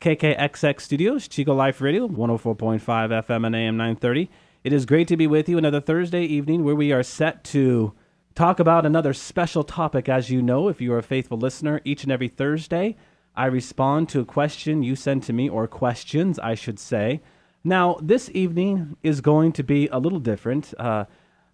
KKXX 0.00 0.80
Studios, 0.80 1.26
Chico 1.26 1.54
Life 1.54 1.80
Radio, 1.80 2.06
104.5 2.06 2.80
FM 2.80 3.46
and 3.46 3.56
AM 3.56 3.76
930. 3.76 4.30
It 4.62 4.72
is 4.72 4.84
great 4.84 5.08
to 5.08 5.16
be 5.16 5.26
with 5.26 5.48
you 5.48 5.56
another 5.56 5.80
Thursday 5.80 6.24
evening 6.24 6.64
where 6.64 6.74
we 6.74 6.92
are 6.92 7.02
set 7.02 7.42
to 7.44 7.94
talk 8.34 8.60
about 8.60 8.84
another 8.84 9.14
special 9.14 9.64
topic. 9.64 10.08
As 10.08 10.28
you 10.28 10.42
know, 10.42 10.68
if 10.68 10.80
you 10.80 10.92
are 10.92 10.98
a 10.98 11.02
faithful 11.02 11.38
listener, 11.38 11.80
each 11.84 12.02
and 12.02 12.12
every 12.12 12.28
Thursday, 12.28 12.96
I 13.34 13.46
respond 13.46 14.10
to 14.10 14.20
a 14.20 14.24
question 14.26 14.82
you 14.82 14.96
send 14.96 15.22
to 15.24 15.32
me, 15.32 15.48
or 15.48 15.66
questions, 15.66 16.38
I 16.38 16.54
should 16.54 16.78
say. 16.78 17.22
Now, 17.64 17.98
this 18.02 18.30
evening 18.34 18.96
is 19.02 19.22
going 19.22 19.52
to 19.52 19.62
be 19.62 19.88
a 19.88 19.98
little 19.98 20.20
different. 20.20 20.74
Uh, 20.78 21.06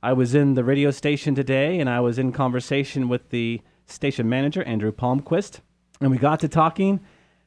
I 0.02 0.14
was 0.14 0.34
in 0.34 0.54
the 0.54 0.64
radio 0.64 0.90
station 0.90 1.36
today 1.36 1.78
and 1.78 1.88
I 1.88 2.00
was 2.00 2.18
in 2.18 2.32
conversation 2.32 3.08
with 3.08 3.30
the 3.30 3.62
station 3.86 4.28
manager, 4.28 4.64
Andrew 4.64 4.90
Palmquist, 4.90 5.60
and 6.00 6.10
we 6.10 6.18
got 6.18 6.40
to 6.40 6.48
talking. 6.48 6.98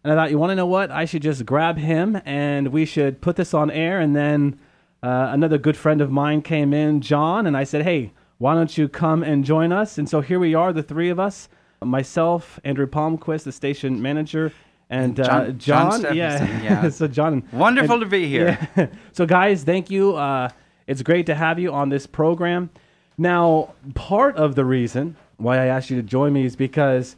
And 0.05 0.13
I 0.13 0.15
thought, 0.15 0.29
you 0.29 0.37
want 0.37 0.51
to 0.51 0.55
know 0.55 0.67
what? 0.67 0.91
I 0.91 1.05
should 1.05 1.23
just 1.23 1.47
grab 1.47 1.77
him 1.79 2.21
and 2.25 2.67
we 2.67 2.85
should 2.85 3.21
put 3.21 3.37
this 3.37 3.55
on 3.55 3.71
air. 3.71 3.99
And 3.99 4.15
then 4.15 4.59
uh, 5.01 5.29
another 5.31 5.57
good 5.57 5.75
friend 5.75 5.99
of 5.99 6.11
mine 6.11 6.43
came 6.43 6.73
in, 6.75 7.01
John, 7.01 7.47
and 7.47 7.57
I 7.57 7.63
said, 7.63 7.81
hey, 7.81 8.13
why 8.37 8.53
don't 8.53 8.77
you 8.77 8.87
come 8.87 9.23
and 9.23 9.43
join 9.43 9.71
us? 9.71 9.97
And 9.97 10.07
so 10.07 10.21
here 10.21 10.37
we 10.39 10.53
are, 10.53 10.71
the 10.71 10.83
three 10.83 11.09
of 11.09 11.19
us 11.19 11.49
myself, 11.83 12.59
Andrew 12.63 12.85
Palmquist, 12.85 13.45
the 13.45 13.51
station 13.51 13.99
manager, 13.99 14.53
and 14.91 15.19
uh, 15.19 15.23
John- 15.51 15.57
John 15.57 16.01
John, 16.03 16.15
yeah. 16.15 16.61
Yeah. 16.63 16.89
so 16.89 17.07
John, 17.07 17.41
Wonderful 17.51 17.95
and- 17.95 18.03
to 18.03 18.07
be 18.09 18.27
here. 18.27 18.69
yeah. 18.77 18.87
so 19.11 19.25
guys, 19.25 19.63
thank 19.63 19.89
you. 19.89 20.15
Uh, 20.15 20.49
it's 20.85 21.01
great 21.01 21.25
to 21.25 21.33
have 21.35 21.57
you 21.57 21.73
on 21.73 21.89
this 21.89 22.05
program. 22.05 22.69
Now, 23.17 23.73
part 23.95 24.35
of 24.37 24.53
the 24.53 24.65
reason 24.65 25.15
why 25.37 25.57
I 25.57 25.65
asked 25.65 25.89
you 25.89 25.97
to 25.97 26.03
join 26.03 26.31
me 26.31 26.45
is 26.45 26.55
because, 26.55 27.15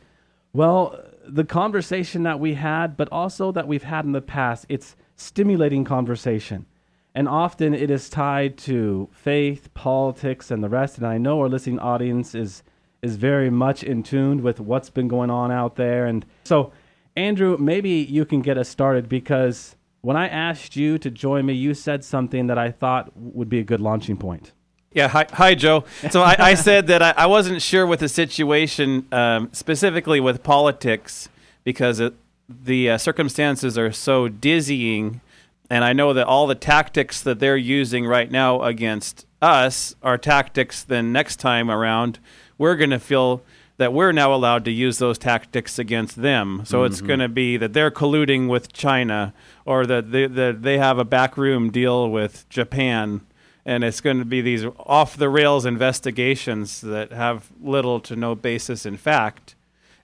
well, 0.53 0.97
the 1.27 1.43
conversation 1.43 2.23
that 2.23 2.39
we 2.39 2.53
had, 2.53 2.97
but 2.97 3.09
also 3.11 3.51
that 3.51 3.67
we've 3.67 3.83
had 3.83 4.05
in 4.05 4.11
the 4.11 4.21
past, 4.21 4.65
it's 4.69 4.95
stimulating 5.15 5.83
conversation. 5.83 6.65
And 7.13 7.27
often 7.27 7.73
it 7.73 7.89
is 7.89 8.09
tied 8.09 8.57
to 8.59 9.09
faith, 9.11 9.73
politics, 9.73 10.51
and 10.51 10.63
the 10.63 10.69
rest. 10.69 10.97
And 10.97 11.07
I 11.07 11.17
know 11.17 11.41
our 11.41 11.49
listening 11.49 11.79
audience 11.79 12.35
is 12.35 12.63
is 13.01 13.15
very 13.15 13.49
much 13.49 13.83
in 13.83 14.01
tune 14.01 14.41
with 14.41 14.59
what's 14.59 14.89
been 14.89 15.07
going 15.07 15.29
on 15.29 15.51
out 15.51 15.75
there. 15.75 16.07
And 16.07 16.25
so, 16.45 16.71
Andrew, 17.15 17.55
maybe 17.59 17.89
you 17.89 18.25
can 18.25 18.41
get 18.41 18.57
us 18.57 18.69
started 18.69 19.07
because 19.07 19.75
when 20.01 20.17
I 20.17 20.27
asked 20.27 20.75
you 20.75 20.97
to 20.99 21.11
join 21.11 21.45
me, 21.45 21.53
you 21.53 21.73
said 21.73 22.03
something 22.03 22.47
that 22.47 22.57
I 22.57 22.71
thought 22.71 23.11
would 23.15 23.49
be 23.49 23.59
a 23.59 23.63
good 23.63 23.81
launching 23.81 24.17
point. 24.17 24.51
Yeah, 24.97 25.09
hi, 25.09 25.27
hi 25.31 25.53
Joe. 25.53 25.83
So 26.09 26.23
I, 26.23 26.35
I 26.39 26.53
said 26.55 26.87
that 26.87 27.03
I, 27.03 27.13
I 27.15 27.25
wasn't 27.27 27.61
sure 27.61 27.85
with 27.85 27.99
the 27.99 28.09
situation, 28.09 29.05
um, 29.11 29.49
specifically 29.53 30.19
with 30.19 30.41
politics, 30.41 31.29
because 31.63 31.99
it, 31.99 32.15
the 32.49 32.89
uh, 32.89 32.97
circumstances 32.97 33.77
are 33.77 33.91
so 33.91 34.27
dizzying. 34.27 35.21
And 35.69 35.83
I 35.83 35.93
know 35.93 36.13
that 36.13 36.25
all 36.25 36.47
the 36.47 36.55
tactics 36.55 37.21
that 37.21 37.37
they're 37.37 37.55
using 37.55 38.07
right 38.07 38.31
now 38.31 38.63
against 38.63 39.27
us 39.39 39.93
are 40.01 40.17
tactics 40.17 40.81
then 40.83 41.11
next 41.11 41.35
time 41.35 41.69
around, 41.69 42.17
we're 42.57 42.75
going 42.75 42.89
to 42.89 42.99
feel 42.99 43.43
that 43.77 43.93
we're 43.93 44.11
now 44.11 44.33
allowed 44.33 44.65
to 44.65 44.71
use 44.71 44.97
those 44.97 45.19
tactics 45.19 45.77
against 45.77 46.23
them. 46.23 46.63
So 46.65 46.85
it's 46.85 47.01
going 47.01 47.19
to 47.19 47.29
be 47.29 47.57
that 47.57 47.73
they're 47.73 47.91
colluding 47.91 48.49
with 48.49 48.73
China 48.73 49.35
or 49.63 49.85
that 49.85 50.11
they, 50.11 50.25
that 50.25 50.63
they 50.63 50.79
have 50.79 50.97
a 50.97 51.05
backroom 51.05 51.69
deal 51.69 52.09
with 52.09 52.49
Japan 52.49 53.21
and 53.67 53.83
it's 53.83 53.99
going 53.99 54.17
to 54.17 54.25
be 54.25 54.39
these 54.39 54.65
off 54.79 55.17
the 55.17 55.29
rails 55.29 55.65
investigations 55.65 56.79
that 56.81 57.11
have 57.11 57.49
little 57.61 57.99
to 57.99 58.15
no 58.15 58.33
basis 58.33 58.85
in 58.85 58.95
fact. 58.95 59.55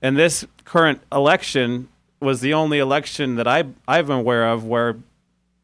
And 0.01 0.17
this 0.17 0.45
current 0.65 0.99
election 1.11 1.87
was 2.19 2.41
the 2.41 2.53
only 2.53 2.77
election 2.77 3.35
that 3.37 3.47
I 3.47 3.63
I've 3.87 4.07
been 4.07 4.19
aware 4.19 4.49
of 4.49 4.65
where 4.65 4.97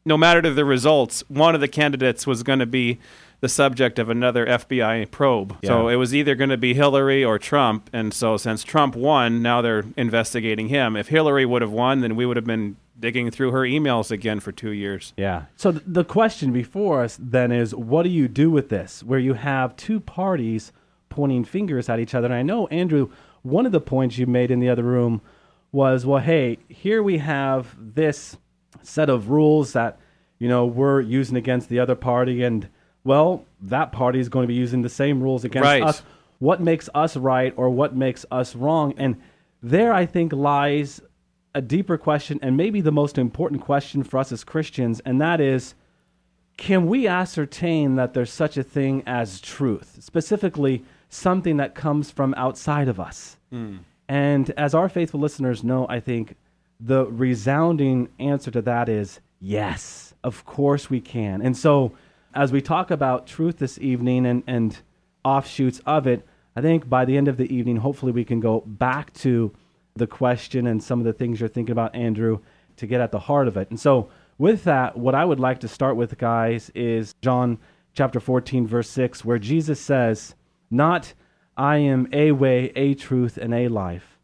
no 0.06 0.16
matter 0.16 0.40
the 0.40 0.64
results, 0.64 1.22
one 1.28 1.54
of 1.54 1.60
the 1.60 1.68
candidates 1.68 2.26
was 2.26 2.42
going 2.42 2.58
to 2.58 2.66
be 2.66 2.98
the 3.40 3.48
subject 3.48 3.98
of 3.98 4.08
another 4.08 4.46
FBI 4.46 5.10
probe. 5.10 5.56
So 5.64 5.88
it 5.88 5.96
was 5.96 6.14
either 6.14 6.34
going 6.34 6.50
to 6.50 6.58
be 6.58 6.74
Hillary 6.74 7.24
or 7.24 7.38
Trump. 7.38 7.88
And 7.92 8.12
so 8.12 8.36
since 8.36 8.64
Trump 8.64 8.94
won, 8.94 9.40
now 9.40 9.62
they're 9.62 9.84
investigating 9.96 10.68
him. 10.68 10.96
If 10.96 11.08
Hillary 11.08 11.46
would 11.46 11.62
have 11.62 11.70
won, 11.70 12.00
then 12.00 12.16
we 12.16 12.26
would 12.26 12.36
have 12.36 12.46
been 12.46 12.76
digging 13.00 13.30
through 13.30 13.50
her 13.52 13.60
emails 13.62 14.10
again 14.10 14.40
for 14.40 14.52
two 14.52 14.70
years. 14.70 15.12
Yeah. 15.16 15.44
So 15.56 15.72
th- 15.72 15.84
the 15.86 16.04
question 16.04 16.52
before 16.52 17.02
us 17.02 17.18
then 17.20 17.50
is 17.50 17.74
what 17.74 18.02
do 18.02 18.10
you 18.10 18.28
do 18.28 18.50
with 18.50 18.68
this 18.68 19.02
where 19.02 19.18
you 19.18 19.34
have 19.34 19.74
two 19.76 20.00
parties 20.00 20.72
pointing 21.08 21.44
fingers 21.44 21.88
at 21.88 21.98
each 21.98 22.14
other? 22.14 22.26
And 22.26 22.34
I 22.34 22.42
know, 22.42 22.66
Andrew, 22.68 23.10
one 23.42 23.66
of 23.66 23.72
the 23.72 23.80
points 23.80 24.18
you 24.18 24.26
made 24.26 24.50
in 24.50 24.60
the 24.60 24.68
other 24.68 24.82
room 24.82 25.22
was, 25.72 26.04
well, 26.04 26.20
hey, 26.20 26.58
here 26.68 27.02
we 27.02 27.18
have 27.18 27.74
this 27.78 28.36
set 28.82 29.08
of 29.08 29.30
rules 29.30 29.72
that, 29.72 29.98
you 30.38 30.48
know, 30.48 30.66
we're 30.66 31.00
using 31.00 31.36
against 31.36 31.68
the 31.68 31.78
other 31.78 31.94
party. 31.94 32.42
And, 32.42 32.68
well, 33.04 33.44
that 33.62 33.92
party 33.92 34.20
is 34.20 34.28
going 34.28 34.44
to 34.44 34.48
be 34.48 34.54
using 34.54 34.82
the 34.82 34.88
same 34.88 35.22
rules 35.22 35.44
against 35.44 35.64
Right. 35.64 35.82
us. 35.82 36.02
What 36.38 36.60
makes 36.60 36.88
us 36.94 37.16
right 37.16 37.52
or 37.56 37.70
what 37.70 37.94
makes 37.96 38.24
us 38.30 38.54
wrong? 38.56 38.94
And 38.96 39.16
there, 39.62 39.92
I 39.92 40.06
think, 40.06 40.32
lies 40.32 41.00
a 41.54 41.60
deeper 41.60 41.98
question 41.98 42.38
and 42.42 42.56
maybe 42.56 42.80
the 42.80 42.92
most 42.92 43.18
important 43.18 43.60
question 43.60 44.02
for 44.02 44.18
us 44.18 44.32
as 44.32 44.44
Christians, 44.44 45.00
and 45.00 45.20
that 45.20 45.40
is 45.40 45.74
can 46.56 46.86
we 46.86 47.08
ascertain 47.08 47.96
that 47.96 48.12
there's 48.12 48.30
such 48.30 48.58
a 48.58 48.62
thing 48.62 49.02
as 49.06 49.40
truth, 49.40 49.96
specifically 50.00 50.84
something 51.08 51.56
that 51.56 51.74
comes 51.74 52.10
from 52.10 52.34
outside 52.34 52.86
of 52.86 53.00
us? 53.00 53.38
Hmm. 53.50 53.78
And 54.08 54.50
as 54.58 54.74
our 54.74 54.90
faithful 54.90 55.20
listeners 55.20 55.64
know, 55.64 55.86
I 55.88 56.00
think 56.00 56.36
the 56.78 57.06
resounding 57.06 58.08
answer 58.18 58.50
to 58.50 58.62
that 58.62 58.90
is 58.90 59.20
yes, 59.40 60.14
of 60.22 60.44
course 60.44 60.90
we 60.90 61.00
can. 61.00 61.40
And 61.40 61.56
so, 61.56 61.92
as 62.34 62.52
we 62.52 62.60
talk 62.60 62.90
about 62.90 63.26
truth 63.26 63.58
this 63.58 63.78
evening 63.78 64.26
and, 64.26 64.42
and 64.46 64.78
offshoots 65.24 65.80
of 65.86 66.06
it, 66.06 66.26
I 66.54 66.60
think 66.60 66.88
by 66.88 67.04
the 67.04 67.16
end 67.16 67.28
of 67.28 67.38
the 67.38 67.52
evening, 67.52 67.76
hopefully 67.76 68.12
we 68.12 68.24
can 68.24 68.38
go 68.38 68.60
back 68.66 69.14
to 69.14 69.52
the 70.00 70.08
question 70.08 70.66
and 70.66 70.82
some 70.82 70.98
of 70.98 71.04
the 71.04 71.12
things 71.12 71.38
you're 71.38 71.48
thinking 71.48 71.72
about, 71.72 71.94
Andrew, 71.94 72.40
to 72.76 72.86
get 72.86 73.00
at 73.00 73.12
the 73.12 73.20
heart 73.20 73.46
of 73.46 73.56
it. 73.56 73.70
And 73.70 73.78
so, 73.78 74.10
with 74.38 74.64
that, 74.64 74.96
what 74.96 75.14
I 75.14 75.24
would 75.24 75.38
like 75.38 75.60
to 75.60 75.68
start 75.68 75.96
with, 75.96 76.18
guys, 76.18 76.70
is 76.74 77.14
John 77.22 77.58
chapter 77.92 78.18
14, 78.18 78.66
verse 78.66 78.88
6, 78.88 79.24
where 79.24 79.38
Jesus 79.38 79.78
says, 79.80 80.34
Not 80.70 81.12
I 81.56 81.76
am 81.76 82.08
a 82.12 82.32
way, 82.32 82.72
a 82.74 82.94
truth, 82.94 83.36
and 83.36 83.52
a 83.52 83.68
life, 83.68 84.18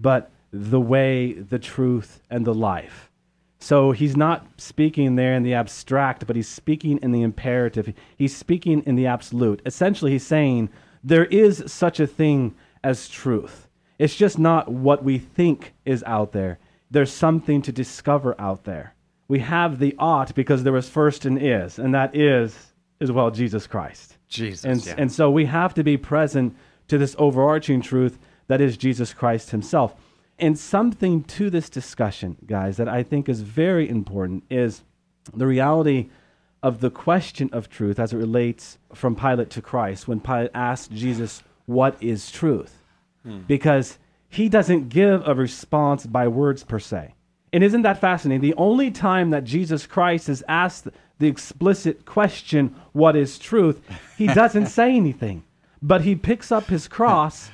but 0.00 0.30
the 0.50 0.80
way, 0.80 1.34
the 1.34 1.58
truth, 1.58 2.20
and 2.30 2.46
the 2.46 2.54
life. 2.54 3.10
So 3.58 3.92
he's 3.92 4.16
not 4.16 4.46
speaking 4.56 5.16
there 5.16 5.34
in 5.34 5.42
the 5.42 5.52
abstract, 5.52 6.26
but 6.26 6.34
he's 6.34 6.48
speaking 6.48 6.98
in 7.02 7.12
the 7.12 7.20
imperative. 7.20 7.92
He's 8.16 8.34
speaking 8.34 8.82
in 8.86 8.96
the 8.96 9.06
absolute. 9.06 9.60
Essentially, 9.66 10.12
he's 10.12 10.26
saying 10.26 10.70
there 11.04 11.26
is 11.26 11.64
such 11.66 12.00
a 12.00 12.06
thing 12.06 12.54
as 12.82 13.08
truth. 13.08 13.68
It's 14.00 14.16
just 14.16 14.38
not 14.38 14.72
what 14.72 15.04
we 15.04 15.18
think 15.18 15.74
is 15.84 16.02
out 16.06 16.32
there. 16.32 16.58
There's 16.90 17.12
something 17.12 17.60
to 17.60 17.70
discover 17.70 18.34
out 18.40 18.64
there. 18.64 18.94
We 19.28 19.40
have 19.40 19.78
the 19.78 19.94
ought 19.98 20.34
because 20.34 20.62
there 20.62 20.72
was 20.72 20.88
first 20.88 21.26
an 21.26 21.36
is, 21.36 21.78
and 21.78 21.94
that 21.94 22.16
is, 22.16 22.72
as 23.02 23.12
well, 23.12 23.30
Jesus 23.30 23.66
Christ. 23.66 24.16
Jesus. 24.26 24.64
And, 24.64 24.86
yeah. 24.86 24.94
and 24.96 25.12
so 25.12 25.30
we 25.30 25.44
have 25.44 25.74
to 25.74 25.84
be 25.84 25.98
present 25.98 26.56
to 26.88 26.96
this 26.96 27.14
overarching 27.18 27.82
truth 27.82 28.18
that 28.46 28.62
is 28.62 28.78
Jesus 28.78 29.12
Christ 29.12 29.50
himself. 29.50 29.94
And 30.38 30.58
something 30.58 31.22
to 31.24 31.50
this 31.50 31.68
discussion, 31.68 32.38
guys, 32.46 32.78
that 32.78 32.88
I 32.88 33.02
think 33.02 33.28
is 33.28 33.42
very 33.42 33.86
important 33.86 34.44
is 34.48 34.82
the 35.34 35.46
reality 35.46 36.08
of 36.62 36.80
the 36.80 36.90
question 36.90 37.50
of 37.52 37.68
truth 37.68 38.00
as 38.00 38.14
it 38.14 38.16
relates 38.16 38.78
from 38.94 39.14
Pilate 39.14 39.50
to 39.50 39.60
Christ 39.60 40.08
when 40.08 40.20
Pilate 40.20 40.52
asked 40.54 40.90
Jesus, 40.90 41.42
What 41.66 42.02
is 42.02 42.30
truth? 42.30 42.79
Hmm. 43.24 43.40
Because 43.40 43.98
he 44.28 44.48
doesn't 44.48 44.88
give 44.88 45.26
a 45.26 45.34
response 45.34 46.06
by 46.06 46.28
words 46.28 46.64
per 46.64 46.78
se. 46.78 47.14
And 47.52 47.64
isn't 47.64 47.82
that 47.82 48.00
fascinating? 48.00 48.42
The 48.42 48.54
only 48.56 48.90
time 48.90 49.30
that 49.30 49.44
Jesus 49.44 49.86
Christ 49.86 50.28
is 50.28 50.44
asked 50.48 50.88
the 51.18 51.26
explicit 51.26 52.04
question, 52.06 52.74
What 52.92 53.16
is 53.16 53.38
truth? 53.38 53.80
he 54.16 54.26
doesn't 54.34 54.66
say 54.66 54.94
anything, 54.94 55.42
but 55.82 56.02
he 56.02 56.14
picks 56.14 56.52
up 56.52 56.66
his 56.66 56.88
cross 56.96 57.50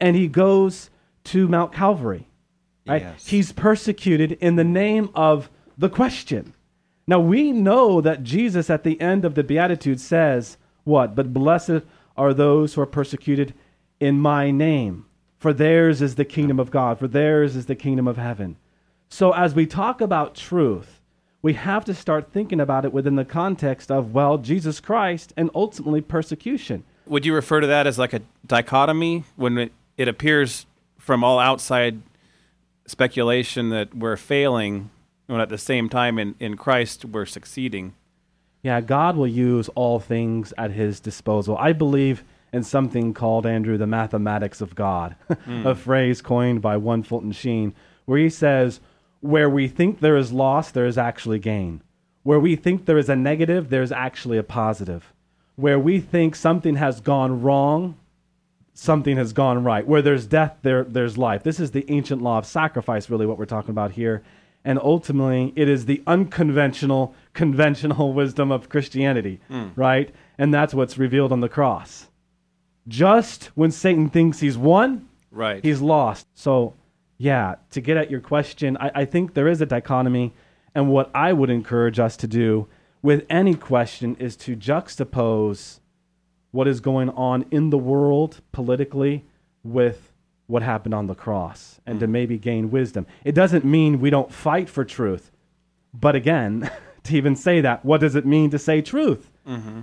and 0.00 0.14
he 0.14 0.28
goes 0.28 0.90
to 1.24 1.48
Mount 1.48 1.72
Calvary. 1.72 2.28
Right? 2.86 3.02
Yes. 3.02 3.26
He's 3.26 3.52
persecuted 3.52 4.32
in 4.32 4.56
the 4.56 4.64
name 4.64 5.10
of 5.14 5.50
the 5.76 5.90
question. 5.90 6.54
Now 7.06 7.20
we 7.20 7.52
know 7.52 8.00
that 8.00 8.22
Jesus 8.22 8.68
at 8.68 8.84
the 8.84 9.00
end 9.00 9.24
of 9.24 9.34
the 9.34 9.42
Beatitude 9.42 10.00
says, 10.00 10.58
What? 10.84 11.14
But 11.14 11.32
blessed 11.32 11.82
are 12.16 12.34
those 12.34 12.74
who 12.74 12.82
are 12.82 12.86
persecuted 12.86 13.54
in 14.00 14.20
my 14.20 14.50
name, 14.50 15.06
for 15.38 15.52
theirs 15.52 16.02
is 16.02 16.16
the 16.16 16.24
kingdom 16.24 16.58
of 16.58 16.70
God, 16.70 16.98
for 16.98 17.08
theirs 17.08 17.56
is 17.56 17.66
the 17.66 17.74
kingdom 17.74 18.06
of 18.08 18.16
heaven. 18.16 18.56
So 19.08 19.32
as 19.32 19.54
we 19.54 19.66
talk 19.66 20.00
about 20.00 20.34
truth, 20.34 21.00
we 21.40 21.54
have 21.54 21.84
to 21.84 21.94
start 21.94 22.32
thinking 22.32 22.60
about 22.60 22.84
it 22.84 22.92
within 22.92 23.14
the 23.14 23.24
context 23.24 23.90
of, 23.90 24.12
well, 24.12 24.38
Jesus 24.38 24.80
Christ 24.80 25.32
and 25.36 25.50
ultimately 25.54 26.00
persecution. 26.00 26.84
Would 27.06 27.24
you 27.24 27.34
refer 27.34 27.60
to 27.60 27.66
that 27.68 27.86
as 27.86 27.98
like 27.98 28.12
a 28.12 28.20
dichotomy 28.46 29.24
when 29.36 29.56
it, 29.56 29.72
it 29.96 30.08
appears 30.08 30.66
from 30.98 31.22
all 31.22 31.38
outside 31.38 32.02
speculation 32.86 33.70
that 33.70 33.94
we're 33.94 34.16
failing, 34.16 34.90
when 35.26 35.40
at 35.40 35.48
the 35.48 35.58
same 35.58 35.88
time 35.88 36.18
in, 36.18 36.34
in 36.40 36.56
Christ 36.56 37.04
we're 37.04 37.24
succeeding? 37.24 37.94
Yeah, 38.62 38.80
God 38.80 39.16
will 39.16 39.28
use 39.28 39.68
all 39.70 40.00
things 40.00 40.52
at 40.58 40.72
his 40.72 40.98
disposal. 40.98 41.56
I 41.58 41.72
believe 41.72 42.24
in 42.52 42.62
something 42.62 43.14
called, 43.14 43.46
Andrew, 43.46 43.76
the 43.76 43.86
mathematics 43.86 44.60
of 44.60 44.74
God, 44.74 45.16
mm. 45.30 45.66
a 45.66 45.74
phrase 45.74 46.22
coined 46.22 46.62
by 46.62 46.76
one 46.76 47.02
Fulton 47.02 47.32
Sheen, 47.32 47.74
where 48.06 48.18
he 48.18 48.30
says, 48.30 48.80
where 49.20 49.50
we 49.50 49.68
think 49.68 50.00
there 50.00 50.16
is 50.16 50.32
loss, 50.32 50.70
there 50.70 50.86
is 50.86 50.98
actually 50.98 51.38
gain. 51.38 51.82
Where 52.22 52.38
we 52.38 52.56
think 52.56 52.84
there 52.84 52.98
is 52.98 53.08
a 53.08 53.16
negative, 53.16 53.68
there's 53.68 53.92
actually 53.92 54.38
a 54.38 54.42
positive. 54.42 55.12
Where 55.56 55.78
we 55.78 56.00
think 56.00 56.36
something 56.36 56.76
has 56.76 57.00
gone 57.00 57.42
wrong, 57.42 57.96
something 58.74 59.16
has 59.16 59.32
gone 59.32 59.64
right. 59.64 59.86
Where 59.86 60.02
there's 60.02 60.26
death, 60.26 60.58
there, 60.62 60.84
there's 60.84 61.18
life. 61.18 61.42
This 61.42 61.58
is 61.58 61.72
the 61.72 61.84
ancient 61.90 62.22
law 62.22 62.38
of 62.38 62.46
sacrifice, 62.46 63.10
really, 63.10 63.26
what 63.26 63.38
we're 63.38 63.46
talking 63.46 63.70
about 63.70 63.92
here. 63.92 64.22
And 64.64 64.78
ultimately, 64.78 65.52
it 65.56 65.68
is 65.68 65.86
the 65.86 66.02
unconventional, 66.06 67.14
conventional 67.32 68.12
wisdom 68.12 68.52
of 68.52 68.68
Christianity, 68.68 69.40
mm. 69.50 69.72
right? 69.74 70.14
And 70.36 70.52
that's 70.52 70.74
what's 70.74 70.98
revealed 70.98 71.32
on 71.32 71.40
the 71.40 71.48
cross. 71.48 72.07
Just 72.88 73.46
when 73.54 73.70
Satan 73.70 74.08
thinks 74.08 74.40
he's 74.40 74.58
won, 74.58 75.08
right. 75.30 75.62
he's 75.62 75.80
lost. 75.80 76.26
So 76.34 76.74
yeah, 77.18 77.56
to 77.72 77.80
get 77.80 77.96
at 77.96 78.10
your 78.10 78.20
question, 78.20 78.76
I, 78.78 78.90
I 78.94 79.04
think 79.04 79.34
there 79.34 79.48
is 79.48 79.60
a 79.60 79.66
dichotomy. 79.66 80.32
And 80.74 80.88
what 80.88 81.10
I 81.14 81.32
would 81.32 81.50
encourage 81.50 81.98
us 81.98 82.16
to 82.18 82.26
do 82.26 82.68
with 83.02 83.26
any 83.28 83.54
question 83.54 84.16
is 84.16 84.36
to 84.36 84.56
juxtapose 84.56 85.80
what 86.50 86.66
is 86.66 86.80
going 86.80 87.10
on 87.10 87.44
in 87.50 87.70
the 87.70 87.78
world 87.78 88.40
politically 88.52 89.24
with 89.62 90.12
what 90.46 90.62
happened 90.62 90.94
on 90.94 91.06
the 91.06 91.14
cross 91.14 91.80
and 91.86 92.00
to 92.00 92.06
mm. 92.06 92.10
maybe 92.10 92.38
gain 92.38 92.70
wisdom. 92.70 93.06
It 93.24 93.34
doesn't 93.34 93.64
mean 93.64 94.00
we 94.00 94.10
don't 94.10 94.32
fight 94.32 94.68
for 94.68 94.84
truth. 94.84 95.30
But 95.92 96.14
again, 96.14 96.70
to 97.04 97.16
even 97.16 97.36
say 97.36 97.60
that, 97.60 97.84
what 97.84 98.00
does 98.00 98.14
it 98.14 98.24
mean 98.24 98.50
to 98.50 98.58
say 98.58 98.80
truth? 98.80 99.30
Mm-hmm. 99.46 99.80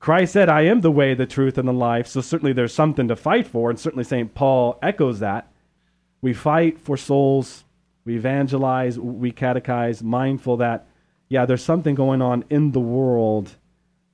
Christ 0.00 0.32
said, 0.32 0.48
I 0.48 0.62
am 0.62 0.80
the 0.80 0.90
way, 0.90 1.14
the 1.14 1.26
truth, 1.26 1.58
and 1.58 1.68
the 1.68 1.72
life. 1.72 2.06
So 2.06 2.20
certainly 2.20 2.52
there's 2.52 2.74
something 2.74 3.08
to 3.08 3.16
fight 3.16 3.46
for. 3.46 3.70
And 3.70 3.78
certainly 3.78 4.04
St. 4.04 4.34
Paul 4.34 4.78
echoes 4.82 5.20
that. 5.20 5.50
We 6.20 6.32
fight 6.32 6.80
for 6.80 6.96
souls, 6.96 7.64
we 8.04 8.16
evangelize, 8.16 8.98
we 8.98 9.30
catechize, 9.30 10.02
mindful 10.02 10.56
that, 10.58 10.86
yeah, 11.28 11.46
there's 11.46 11.62
something 11.62 11.94
going 11.94 12.22
on 12.22 12.44
in 12.50 12.72
the 12.72 12.80
world 12.80 13.54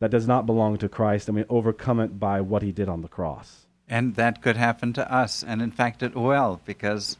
that 0.00 0.10
does 0.10 0.26
not 0.26 0.44
belong 0.44 0.76
to 0.78 0.88
Christ, 0.88 1.28
and 1.28 1.36
we 1.36 1.44
overcome 1.48 2.00
it 2.00 2.18
by 2.20 2.42
what 2.42 2.62
he 2.62 2.72
did 2.72 2.90
on 2.90 3.00
the 3.00 3.08
cross. 3.08 3.66
And 3.88 4.16
that 4.16 4.42
could 4.42 4.56
happen 4.56 4.92
to 4.94 5.12
us, 5.12 5.42
and 5.42 5.62
in 5.62 5.70
fact, 5.70 6.02
it 6.02 6.14
will, 6.14 6.60
because 6.66 7.16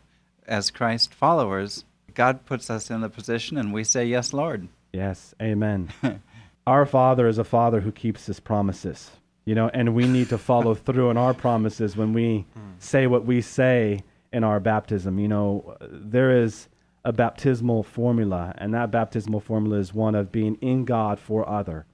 as 0.47 0.71
Christ 0.71 1.15
followers, 1.15 1.85
God 2.13 2.45
puts 2.45 2.69
us 2.69 2.91
in 2.91 3.01
the 3.01 3.09
position, 3.09 3.57
and 3.57 3.73
we 3.73 3.85
say, 3.85 4.05
Yes, 4.05 4.33
Lord. 4.33 4.69
Yes, 4.93 5.35
amen. 5.41 5.93
our 6.67 6.87
Father 6.87 7.27
is 7.29 7.39
a 7.39 7.45
Father 7.45 7.81
who 7.81 7.93
keeps 7.93 8.27
his 8.27 8.41
promises, 8.41 9.11
you 9.45 9.55
know, 9.55 9.69
and 9.69 9.95
we 9.95 10.07
need 10.07 10.29
to 10.31 10.39
follow 10.39 10.75
through 10.75 11.11
on 11.11 11.17
our 11.17 11.35
promises 11.35 11.97
when 11.97 12.13
we 12.13 12.47
hmm. 12.55 12.61
say 12.79 13.07
what 13.07 13.25
we 13.25 13.41
say 13.41 14.03
in 14.33 14.45
our 14.45 14.61
baptism. 14.61 15.19
You 15.19 15.29
know, 15.29 15.77
there 15.81 16.43
is 16.43 16.69
a 17.05 17.13
baptismal 17.13 17.83
formula, 17.83 18.55
and 18.57 18.73
that 18.73 18.91
baptismal 18.91 19.41
formula 19.41 19.79
is 19.79 19.93
one 19.93 20.15
of 20.15 20.33
being 20.33 20.57
in 20.57 20.85
God 20.85 21.19
for 21.21 21.49
other. 21.49 21.87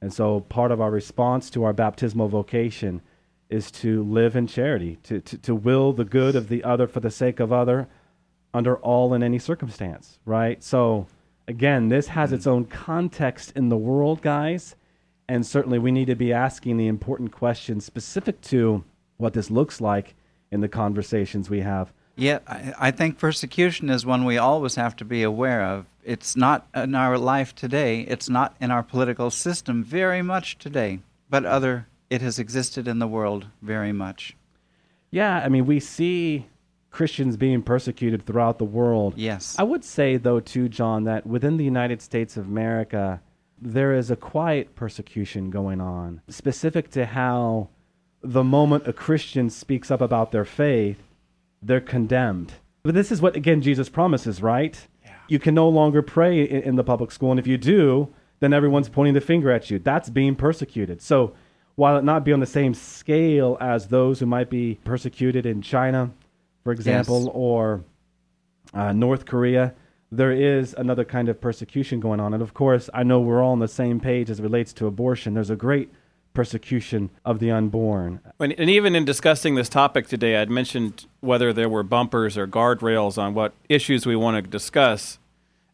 And 0.00 0.12
so 0.12 0.40
part 0.40 0.72
of 0.72 0.80
our 0.80 0.90
response 0.90 1.50
to 1.50 1.64
our 1.64 1.72
baptismal 1.72 2.28
vocation 2.28 3.02
is 3.48 3.70
to 3.70 4.02
live 4.02 4.34
in 4.34 4.46
charity, 4.46 4.98
to, 5.04 5.20
to, 5.20 5.38
to 5.38 5.54
will 5.54 5.92
the 5.92 6.04
good 6.04 6.34
of 6.34 6.48
the 6.48 6.64
other 6.64 6.86
for 6.86 7.00
the 7.00 7.10
sake 7.10 7.38
of 7.38 7.52
other 7.52 7.88
under 8.52 8.76
all 8.78 9.12
and 9.12 9.22
any 9.22 9.38
circumstance, 9.38 10.18
right? 10.24 10.62
So 10.62 11.06
again, 11.48 11.88
this 11.88 12.08
has 12.08 12.32
its 12.32 12.46
mm. 12.46 12.50
own 12.50 12.64
context 12.66 13.52
in 13.56 13.68
the 13.68 13.76
world, 13.76 14.22
guys. 14.22 14.76
And 15.28 15.44
certainly 15.44 15.78
we 15.78 15.90
need 15.90 16.06
to 16.06 16.14
be 16.14 16.32
asking 16.32 16.76
the 16.76 16.86
important 16.86 17.32
questions 17.32 17.84
specific 17.84 18.40
to 18.42 18.84
what 19.16 19.32
this 19.32 19.50
looks 19.50 19.80
like 19.80 20.14
in 20.50 20.60
the 20.60 20.68
conversations 20.68 21.50
we 21.50 21.60
have. 21.60 21.92
Yeah, 22.16 22.38
I, 22.46 22.74
I 22.78 22.90
think 22.90 23.18
persecution 23.18 23.90
is 23.90 24.06
one 24.06 24.24
we 24.24 24.38
always 24.38 24.76
have 24.76 24.96
to 24.96 25.04
be 25.04 25.22
aware 25.22 25.62
of. 25.62 25.86
It's 26.04 26.36
not 26.36 26.66
in 26.74 26.94
our 26.94 27.18
life 27.18 27.54
today, 27.54 28.02
it's 28.02 28.28
not 28.28 28.56
in 28.60 28.70
our 28.70 28.82
political 28.82 29.30
system 29.30 29.82
very 29.82 30.22
much 30.22 30.56
today, 30.56 31.00
but 31.28 31.44
other 31.44 31.88
it 32.08 32.22
has 32.22 32.38
existed 32.38 32.86
in 32.86 33.00
the 33.00 33.08
world 33.08 33.46
very 33.60 33.92
much. 33.92 34.36
Yeah, 35.10 35.38
I 35.38 35.48
mean, 35.48 35.66
we 35.66 35.80
see 35.80 36.46
Christians 36.96 37.36
being 37.36 37.60
persecuted 37.60 38.24
throughout 38.24 38.56
the 38.56 38.64
world. 38.64 39.12
Yes. 39.18 39.54
I 39.58 39.64
would 39.64 39.84
say, 39.84 40.16
though, 40.16 40.40
too, 40.40 40.66
John, 40.70 41.04
that 41.04 41.26
within 41.26 41.58
the 41.58 41.64
United 41.64 42.00
States 42.00 42.38
of 42.38 42.46
America, 42.46 43.20
there 43.60 43.92
is 43.92 44.10
a 44.10 44.16
quiet 44.16 44.74
persecution 44.74 45.50
going 45.50 45.78
on, 45.78 46.22
specific 46.26 46.90
to 46.92 47.04
how 47.04 47.68
the 48.22 48.42
moment 48.42 48.88
a 48.88 48.94
Christian 48.94 49.50
speaks 49.50 49.90
up 49.90 50.00
about 50.00 50.32
their 50.32 50.46
faith, 50.46 51.02
they're 51.60 51.82
condemned. 51.82 52.54
But 52.82 52.94
this 52.94 53.12
is 53.12 53.20
what, 53.20 53.36
again, 53.36 53.60
Jesus 53.60 53.90
promises, 53.90 54.40
right? 54.40 54.74
Yeah. 55.04 55.16
You 55.28 55.38
can 55.38 55.54
no 55.54 55.68
longer 55.68 56.00
pray 56.00 56.44
in, 56.44 56.62
in 56.62 56.76
the 56.76 56.82
public 56.82 57.12
school. 57.12 57.30
And 57.30 57.38
if 57.38 57.46
you 57.46 57.58
do, 57.58 58.08
then 58.40 58.54
everyone's 58.54 58.88
pointing 58.88 59.12
the 59.12 59.20
finger 59.20 59.50
at 59.50 59.70
you. 59.70 59.78
That's 59.78 60.08
being 60.08 60.34
persecuted. 60.34 61.02
So 61.02 61.34
while 61.74 61.98
it 61.98 62.04
not 62.04 62.24
be 62.24 62.32
on 62.32 62.40
the 62.40 62.46
same 62.46 62.72
scale 62.72 63.58
as 63.60 63.88
those 63.88 64.20
who 64.20 64.24
might 64.24 64.48
be 64.48 64.78
persecuted 64.82 65.44
in 65.44 65.60
China, 65.60 66.12
for 66.66 66.72
example, 66.72 67.26
yes. 67.26 67.30
or 67.32 67.84
uh, 68.74 68.90
North 68.90 69.24
Korea, 69.24 69.72
there 70.10 70.32
is 70.32 70.74
another 70.74 71.04
kind 71.04 71.28
of 71.28 71.40
persecution 71.40 72.00
going 72.00 72.18
on. 72.18 72.34
And 72.34 72.42
of 72.42 72.54
course, 72.54 72.90
I 72.92 73.04
know 73.04 73.20
we're 73.20 73.40
all 73.40 73.52
on 73.52 73.60
the 73.60 73.68
same 73.68 74.00
page 74.00 74.30
as 74.30 74.40
it 74.40 74.42
relates 74.42 74.72
to 74.72 74.88
abortion. 74.88 75.34
There's 75.34 75.48
a 75.48 75.54
great 75.54 75.92
persecution 76.34 77.10
of 77.24 77.38
the 77.38 77.52
unborn. 77.52 78.18
And 78.40 78.52
even 78.58 78.96
in 78.96 79.04
discussing 79.04 79.54
this 79.54 79.68
topic 79.68 80.08
today, 80.08 80.38
I'd 80.38 80.50
mentioned 80.50 81.06
whether 81.20 81.52
there 81.52 81.68
were 81.68 81.84
bumpers 81.84 82.36
or 82.36 82.48
guardrails 82.48 83.16
on 83.16 83.32
what 83.32 83.52
issues 83.68 84.04
we 84.04 84.16
want 84.16 84.44
to 84.44 84.50
discuss. 84.50 85.20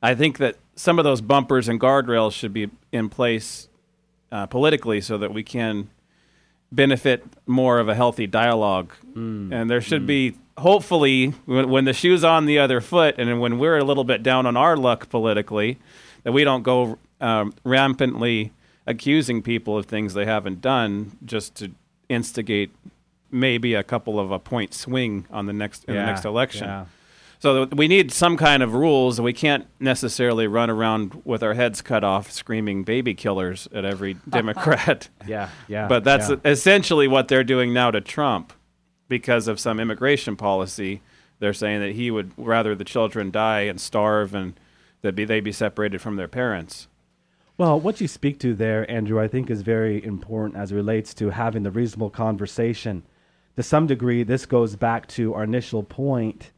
I 0.03 0.15
think 0.15 0.37
that 0.39 0.57
some 0.77 0.99
of 0.99 1.05
those 1.05 1.23
bumpers 1.23 1.71
and 1.71 1.81
guardrails 1.81 2.33
should 2.33 2.53
be 2.53 2.69
in 2.93 3.09
place 3.09 3.71
uh, 4.31 4.45
politically 4.45 5.01
so 5.01 5.17
that 5.17 5.33
we 5.33 5.43
can 5.43 5.89
benefit 6.73 7.23
more 7.47 7.79
of 7.79 7.89
a 7.89 7.95
healthy 7.95 8.27
dialogue. 8.27 8.93
Mm. 9.15 9.53
And 9.53 9.71
there 9.71 9.81
should 9.81 10.03
mm. 10.03 10.07
be, 10.07 10.35
hopefully, 10.59 11.29
when, 11.45 11.69
when, 11.69 11.85
the 11.85 11.93
shoe's 11.93 12.25
on 12.25 12.47
the 12.47 12.59
other 12.59 12.81
foot 12.81 13.17
and 13.19 13.41
when 13.41 13.59
we're 13.59 13.79
a 13.79 13.85
little 13.85 14.05
bit 14.05 14.23
down 14.23 14.47
on 14.47 14.57
our 14.57 14.77
luck 14.77 15.09
politically, 15.11 15.79
that 16.25 16.33
we 16.33 16.43
don't 16.45 16.63
go 16.63 16.99
um, 17.21 17.53
rampantly 17.63 18.53
accusing 18.87 19.43
people 19.43 19.79
of 19.79 19.87
things 19.87 20.15
they 20.15 20.25
haven't 20.25 20.61
done 20.61 21.17
just 21.25 21.55
to 21.57 21.71
instigate 22.09 22.75
maybe 23.31 23.75
a 23.75 23.83
couple 23.83 24.19
of 24.19 24.31
a 24.31 24.39
point 24.39 24.75
swing 24.75 25.27
on 25.31 25.47
the 25.47 25.53
next 25.53 25.85
in 25.85 25.95
yeah, 25.95 26.01
the 26.01 26.07
next 26.07 26.25
election. 26.25 26.67
Yeah. 26.67 26.85
So 27.43 27.65
we 27.65 27.89
need 27.89 28.13
some 28.13 28.37
kind 28.37 28.63
of 28.63 28.73
rules. 28.73 29.21
We 29.21 29.33
can't 29.33 29.67
necessarily 29.81 30.47
run 30.47 30.71
around 30.71 31.23
with 31.25 31.43
our 31.43 31.55
heads 31.55 31.83
cut 31.83 32.05
off 32.05 32.31
screaming 32.31 32.85
baby 32.85 33.15
killers 33.15 33.67
at 33.75 33.85
every 33.85 34.15
Democrat. 34.29 35.09
yeah, 35.27 35.49
yeah. 35.67 35.89
But 35.89 36.05
that's 36.05 36.31
yeah. 36.31 36.37
essentially 36.45 37.09
what 37.09 37.27
they're 37.27 37.43
doing 37.43 37.73
now 37.73 37.91
to 37.91 38.01
Trump 38.01 38.53
because 39.09 39.49
of 39.49 39.59
some 39.59 39.81
immigration 39.81 40.37
policy. 40.37 41.03
They're 41.41 41.53
saying 41.53 41.81
that 41.81 41.97
he 41.97 42.13
would 42.13 42.31
rather 42.37 42.77
the 42.77 42.85
children 42.85 43.33
die 43.33 43.63
and 43.63 43.81
starve 43.81 44.37
and 44.37 44.55
that 45.01 45.17
be 45.17 45.25
they 45.25 45.41
be 45.41 45.51
separated 45.51 46.01
from 46.01 46.15
their 46.15 46.29
parents. 46.29 46.87
Well, 47.59 47.81
what 47.81 48.01
you 48.01 48.07
speak 48.07 48.39
to 48.39 48.55
there, 48.55 48.89
Andrew, 48.89 49.21
I 49.21 49.27
think 49.27 49.51
is 49.51 49.63
very 49.63 50.05
important 50.05 50.57
as 50.57 50.71
it 50.71 50.77
relates 50.77 51.13
to 51.15 51.31
having 51.31 51.65
the 51.65 51.73
reasonable 51.73 52.11
conversation. 52.11 53.03
To 53.57 53.65
some 53.65 53.89
degree, 53.89 54.23
this 54.23 54.47
goes 54.47 54.77
back 54.77 55.09
to 55.09 55.35
our 55.35 55.43
initial 55.43 55.83
point 55.83 56.53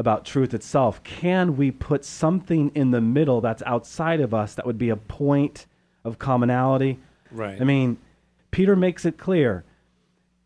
about 0.00 0.24
truth 0.24 0.54
itself. 0.54 1.02
Can 1.04 1.56
we 1.56 1.70
put 1.70 2.04
something 2.04 2.72
in 2.74 2.90
the 2.90 3.02
middle 3.02 3.40
that's 3.40 3.62
outside 3.66 4.20
of 4.20 4.32
us 4.32 4.54
that 4.54 4.66
would 4.66 4.78
be 4.78 4.88
a 4.88 4.96
point 4.96 5.66
of 6.04 6.18
commonality? 6.18 6.98
Right. 7.30 7.60
I 7.60 7.64
mean, 7.64 7.98
Peter 8.50 8.74
makes 8.74 9.04
it 9.04 9.18
clear. 9.18 9.62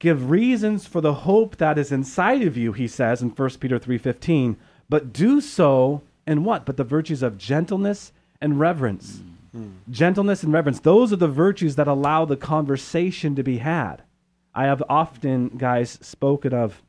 Give 0.00 0.28
reasons 0.28 0.86
for 0.86 1.00
the 1.00 1.14
hope 1.14 1.56
that 1.56 1.78
is 1.78 1.92
inside 1.92 2.42
of 2.42 2.56
you, 2.56 2.72
he 2.72 2.88
says 2.88 3.22
in 3.22 3.30
1 3.30 3.60
Peter 3.60 3.78
3:15, 3.78 4.56
but 4.88 5.12
do 5.12 5.40
so 5.40 6.02
in 6.26 6.44
what? 6.44 6.66
But 6.66 6.76
the 6.76 6.84
virtues 6.84 7.22
of 7.22 7.38
gentleness 7.38 8.12
and 8.40 8.58
reverence. 8.58 9.22
Mm 9.56 9.70
Gentleness 9.88 10.42
and 10.42 10.52
reverence, 10.52 10.80
those 10.80 11.12
are 11.12 11.16
the 11.16 11.28
virtues 11.28 11.76
that 11.76 11.86
allow 11.86 12.24
the 12.24 12.36
conversation 12.36 13.36
to 13.36 13.44
be 13.44 13.58
had. 13.58 14.02
I 14.52 14.64
have 14.64 14.82
often, 14.88 15.50
guys, 15.50 15.96
spoken 16.02 16.52
of 16.52 16.82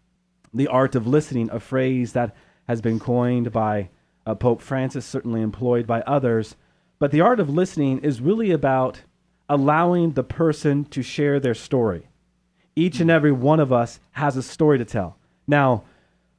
the 0.51 0.67
art 0.67 0.95
of 0.95 1.05
listening, 1.05 1.49
a 1.51 1.59
phrase 1.59 2.13
that 2.13 2.35
has 2.67 2.81
been 2.81 2.99
coined 2.99 3.51
by 3.51 3.89
uh, 4.25 4.35
Pope 4.35 4.61
Francis, 4.61 5.05
certainly 5.05 5.41
employed 5.41 5.85
by 5.85 6.01
others. 6.01 6.55
But 6.99 7.11
the 7.11 7.21
art 7.21 7.39
of 7.39 7.49
listening 7.49 7.99
is 7.99 8.21
really 8.21 8.51
about 8.51 9.01
allowing 9.47 10.11
the 10.11 10.23
person 10.23 10.85
to 10.85 11.03
share 11.03 11.39
their 11.39 11.53
story. 11.53 12.07
Each 12.75 12.99
and 12.99 13.11
every 13.11 13.31
one 13.31 13.59
of 13.59 13.71
us 13.71 13.99
has 14.11 14.35
a 14.35 14.43
story 14.43 14.77
to 14.79 14.85
tell. 14.85 15.17
Now, 15.47 15.83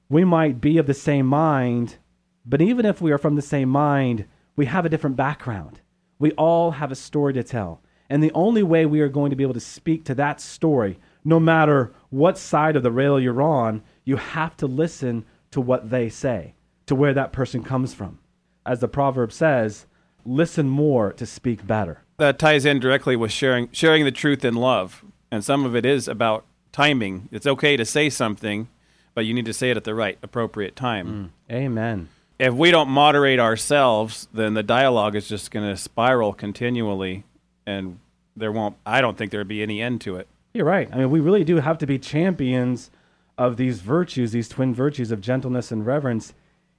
we 0.08 0.24
might 0.24 0.60
be 0.60 0.78
of 0.78 0.86
the 0.86 0.94
same 0.94 1.26
mind, 1.26 1.96
but 2.44 2.60
even 2.60 2.84
if 2.84 3.00
we 3.00 3.12
are 3.12 3.18
from 3.18 3.36
the 3.36 3.42
same 3.42 3.68
mind, 3.68 4.26
we 4.56 4.66
have 4.66 4.84
a 4.84 4.88
different 4.88 5.16
background. 5.16 5.80
We 6.18 6.32
all 6.32 6.72
have 6.72 6.90
a 6.90 6.96
story 6.96 7.32
to 7.34 7.42
tell. 7.42 7.80
And 8.08 8.22
the 8.22 8.32
only 8.32 8.62
way 8.62 8.86
we 8.86 9.00
are 9.00 9.08
going 9.08 9.30
to 9.30 9.36
be 9.36 9.42
able 9.42 9.54
to 9.54 9.60
speak 9.60 10.04
to 10.04 10.14
that 10.14 10.40
story, 10.40 10.98
no 11.24 11.40
matter 11.40 11.92
what 12.10 12.38
side 12.38 12.76
of 12.76 12.82
the 12.82 12.92
rail 12.92 13.18
you're 13.18 13.42
on, 13.42 13.82
you 14.04 14.16
have 14.16 14.56
to 14.58 14.66
listen 14.66 15.24
to 15.56 15.60
what 15.62 15.88
they 15.88 16.10
say, 16.10 16.52
to 16.84 16.94
where 16.94 17.14
that 17.14 17.32
person 17.32 17.62
comes 17.62 17.94
from. 17.94 18.18
As 18.66 18.80
the 18.80 18.88
proverb 18.88 19.32
says, 19.32 19.86
listen 20.26 20.68
more 20.68 21.14
to 21.14 21.24
speak 21.24 21.66
better. 21.66 22.02
That 22.18 22.38
ties 22.38 22.66
in 22.66 22.78
directly 22.78 23.16
with 23.16 23.32
sharing 23.32 23.70
sharing 23.72 24.04
the 24.04 24.12
truth 24.12 24.44
in 24.44 24.54
love. 24.54 25.02
And 25.30 25.42
some 25.42 25.64
of 25.64 25.74
it 25.74 25.86
is 25.86 26.08
about 26.08 26.44
timing. 26.72 27.30
It's 27.32 27.46
okay 27.46 27.74
to 27.78 27.86
say 27.86 28.10
something, 28.10 28.68
but 29.14 29.24
you 29.24 29.32
need 29.32 29.46
to 29.46 29.54
say 29.54 29.70
it 29.70 29.78
at 29.78 29.84
the 29.84 29.94
right 29.94 30.18
appropriate 30.22 30.76
time. 30.76 31.32
Mm. 31.48 31.54
Amen. 31.54 32.08
If 32.38 32.52
we 32.52 32.70
don't 32.70 32.90
moderate 32.90 33.40
ourselves, 33.40 34.28
then 34.34 34.52
the 34.52 34.62
dialogue 34.62 35.16
is 35.16 35.26
just 35.26 35.50
going 35.50 35.66
to 35.66 35.74
spiral 35.78 36.34
continually 36.34 37.24
and 37.66 37.98
there 38.36 38.52
won't 38.52 38.76
I 38.84 39.00
don't 39.00 39.16
think 39.16 39.30
there'd 39.30 39.48
be 39.48 39.62
any 39.62 39.80
end 39.80 40.02
to 40.02 40.16
it. 40.16 40.28
You're 40.52 40.66
right. 40.66 40.90
I 40.92 40.98
mean, 40.98 41.10
we 41.10 41.20
really 41.20 41.44
do 41.44 41.60
have 41.60 41.78
to 41.78 41.86
be 41.86 41.98
champions 41.98 42.90
of 43.38 43.56
these 43.56 43.80
virtues, 43.80 44.32
these 44.32 44.48
twin 44.48 44.74
virtues 44.74 45.10
of 45.10 45.20
gentleness 45.20 45.70
and 45.70 45.84
reverence 45.84 46.32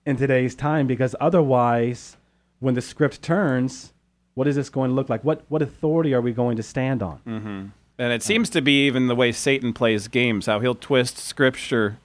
in 0.05 0.17
today's 0.17 0.55
time, 0.55 0.87
because 0.87 1.15
otherwise, 1.19 2.17
when 2.59 2.73
the 2.73 2.81
script 2.81 3.21
turns, 3.21 3.93
what 4.33 4.47
is 4.47 4.55
this 4.55 4.69
going 4.69 4.89
to 4.89 4.95
look 4.95 5.09
like? 5.09 5.23
What, 5.23 5.43
what 5.49 5.61
authority 5.61 6.13
are 6.13 6.21
we 6.21 6.31
going 6.31 6.57
to 6.57 6.63
stand 6.63 7.03
on? 7.03 7.19
Mm-hmm. 7.27 7.65
And 7.99 8.13
it 8.13 8.21
seems 8.21 8.49
to 8.51 8.61
be 8.61 8.85
even 8.85 9.07
the 9.07 9.15
way 9.15 9.31
Satan 9.31 9.73
plays 9.73 10.07
games, 10.07 10.45
how 10.45 10.59
he'll 10.59 10.75
twist 10.75 11.17
scripture 11.17 11.97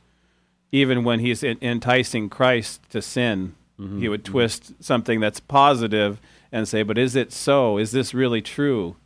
even 0.70 1.04
when 1.04 1.20
he's 1.20 1.44
en- 1.44 1.58
enticing 1.60 2.30
Christ 2.30 2.80
to 2.90 3.02
sin. 3.02 3.54
Mm-hmm. 3.78 4.00
He 4.00 4.08
would 4.08 4.24
mm-hmm. 4.24 4.32
twist 4.32 4.72
something 4.80 5.20
that's 5.20 5.40
positive 5.40 6.18
and 6.50 6.66
say, 6.66 6.82
But 6.82 6.96
is 6.96 7.14
it 7.14 7.32
so? 7.32 7.76
Is 7.76 7.92
this 7.92 8.14
really 8.14 8.40
true? 8.40 8.96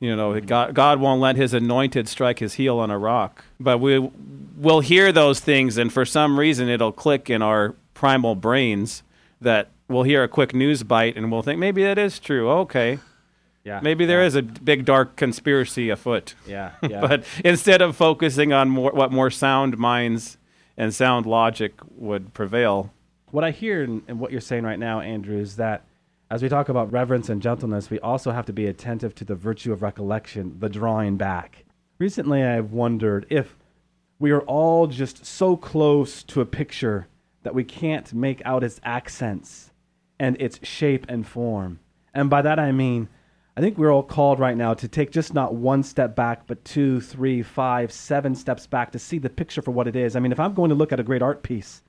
You 0.00 0.16
know, 0.16 0.38
God, 0.40 0.74
God 0.74 1.00
won't 1.00 1.20
let 1.20 1.36
his 1.36 1.54
anointed 1.54 2.08
strike 2.08 2.40
his 2.40 2.54
heel 2.54 2.78
on 2.78 2.90
a 2.90 2.98
rock. 2.98 3.44
But 3.60 3.78
we 3.78 4.10
will 4.64 4.80
hear 4.80 5.12
those 5.12 5.38
things, 5.40 5.76
and 5.78 5.92
for 5.92 6.04
some 6.04 6.40
reason, 6.40 6.68
it'll 6.68 6.92
click 6.92 7.30
in 7.30 7.42
our 7.42 7.74
primal 7.92 8.34
brains 8.34 9.02
that 9.40 9.70
we'll 9.88 10.02
hear 10.02 10.24
a 10.24 10.28
quick 10.28 10.54
news 10.54 10.82
bite 10.82 11.16
and 11.16 11.30
we'll 11.30 11.42
think, 11.42 11.60
maybe 11.60 11.82
that 11.84 11.98
is 11.98 12.18
true. 12.18 12.50
Okay. 12.50 12.98
Yeah. 13.62 13.80
Maybe 13.82 14.04
there 14.04 14.22
is 14.22 14.34
a 14.34 14.42
big 14.42 14.84
dark 14.84 15.16
conspiracy 15.16 15.90
afoot. 15.90 16.34
Yeah. 16.46 16.72
Yeah. 16.82 17.00
But 17.00 17.24
instead 17.44 17.80
of 17.80 17.96
focusing 17.96 18.52
on 18.52 18.68
more, 18.68 18.90
what 18.92 19.12
more 19.12 19.30
sound 19.30 19.78
minds 19.78 20.38
and 20.76 20.94
sound 20.94 21.24
logic 21.26 21.74
would 21.96 22.34
prevail, 22.34 22.92
what 23.30 23.44
I 23.44 23.50
hear 23.50 23.82
in 23.82 24.18
what 24.18 24.32
you're 24.32 24.40
saying 24.40 24.64
right 24.64 24.78
now, 24.78 25.00
Andrew, 25.00 25.38
is 25.38 25.56
that 25.56 25.84
as 26.30 26.42
we 26.42 26.48
talk 26.48 26.68
about 26.68 26.92
reverence 26.92 27.28
and 27.28 27.40
gentleness, 27.40 27.90
we 27.90 27.98
also 28.00 28.32
have 28.32 28.46
to 28.46 28.52
be 28.52 28.66
attentive 28.66 29.14
to 29.16 29.24
the 29.24 29.34
virtue 29.34 29.72
of 29.72 29.82
recollection, 29.82 30.56
the 30.58 30.68
drawing 30.68 31.16
back. 31.16 31.64
Recently, 31.98 32.42
I've 32.42 32.72
wondered 32.72 33.26
if 33.30 33.56
we 34.24 34.30
are 34.30 34.40
all 34.44 34.86
just 34.86 35.26
so 35.26 35.54
close 35.54 36.22
to 36.22 36.40
a 36.40 36.46
picture 36.46 37.06
that 37.42 37.54
we 37.54 37.62
can't 37.62 38.14
make 38.14 38.40
out 38.46 38.64
its 38.64 38.80
accents 38.82 39.70
and 40.18 40.34
its 40.40 40.66
shape 40.66 41.04
and 41.10 41.26
form. 41.26 41.78
And 42.14 42.30
by 42.30 42.40
that 42.40 42.58
I 42.58 42.72
mean, 42.72 43.10
I 43.54 43.60
think 43.60 43.76
we're 43.76 43.92
all 43.92 44.02
called 44.02 44.40
right 44.40 44.56
now 44.56 44.72
to 44.72 44.88
take 44.88 45.10
just 45.10 45.34
not 45.34 45.54
one 45.54 45.82
step 45.82 46.16
back, 46.16 46.46
but 46.46 46.64
two, 46.64 47.02
three, 47.02 47.42
five, 47.42 47.92
seven 47.92 48.34
steps 48.34 48.66
back 48.66 48.92
to 48.92 48.98
see 48.98 49.18
the 49.18 49.28
picture 49.28 49.60
for 49.60 49.72
what 49.72 49.86
it 49.86 49.94
is. 49.94 50.16
I 50.16 50.20
mean, 50.20 50.32
if 50.32 50.40
I'm 50.40 50.54
going 50.54 50.70
to 50.70 50.74
look 50.74 50.90
at 50.90 51.00
a 51.00 51.02
great 51.04 51.20
art 51.20 51.42
piece, 51.42 51.82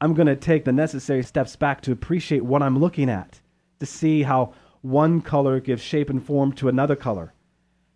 I'm 0.00 0.14
going 0.14 0.28
to 0.28 0.36
take 0.36 0.64
the 0.64 0.70
necessary 0.70 1.24
steps 1.24 1.56
back 1.56 1.80
to 1.80 1.90
appreciate 1.90 2.44
what 2.44 2.62
I'm 2.62 2.78
looking 2.78 3.10
at, 3.10 3.40
to 3.80 3.86
see 3.86 4.22
how 4.22 4.54
one 4.82 5.22
color 5.22 5.58
gives 5.58 5.82
shape 5.82 6.08
and 6.08 6.24
form 6.24 6.52
to 6.52 6.68
another 6.68 6.94
color, 6.94 7.34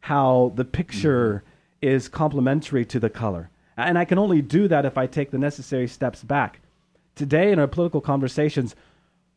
how 0.01 0.53
the 0.57 0.65
picture 0.65 1.45
mm-hmm. 1.47 1.95
is 1.95 2.09
complementary 2.09 2.85
to 2.87 2.99
the 2.99 3.09
color. 3.09 3.51
And 3.77 3.99
I 3.99 4.05
can 4.05 4.19
only 4.19 4.41
do 4.41 4.69
that 4.69 4.85
if 4.85 4.97
I 4.97 5.07
take 5.07 5.31
the 5.31 5.39
necessary 5.39 5.89
steps 5.89 6.23
back. 6.23 6.61
Today, 7.15 7.53
in 7.53 7.59
our 7.59 7.67
political 7.67 8.01
conversations, 8.01 8.75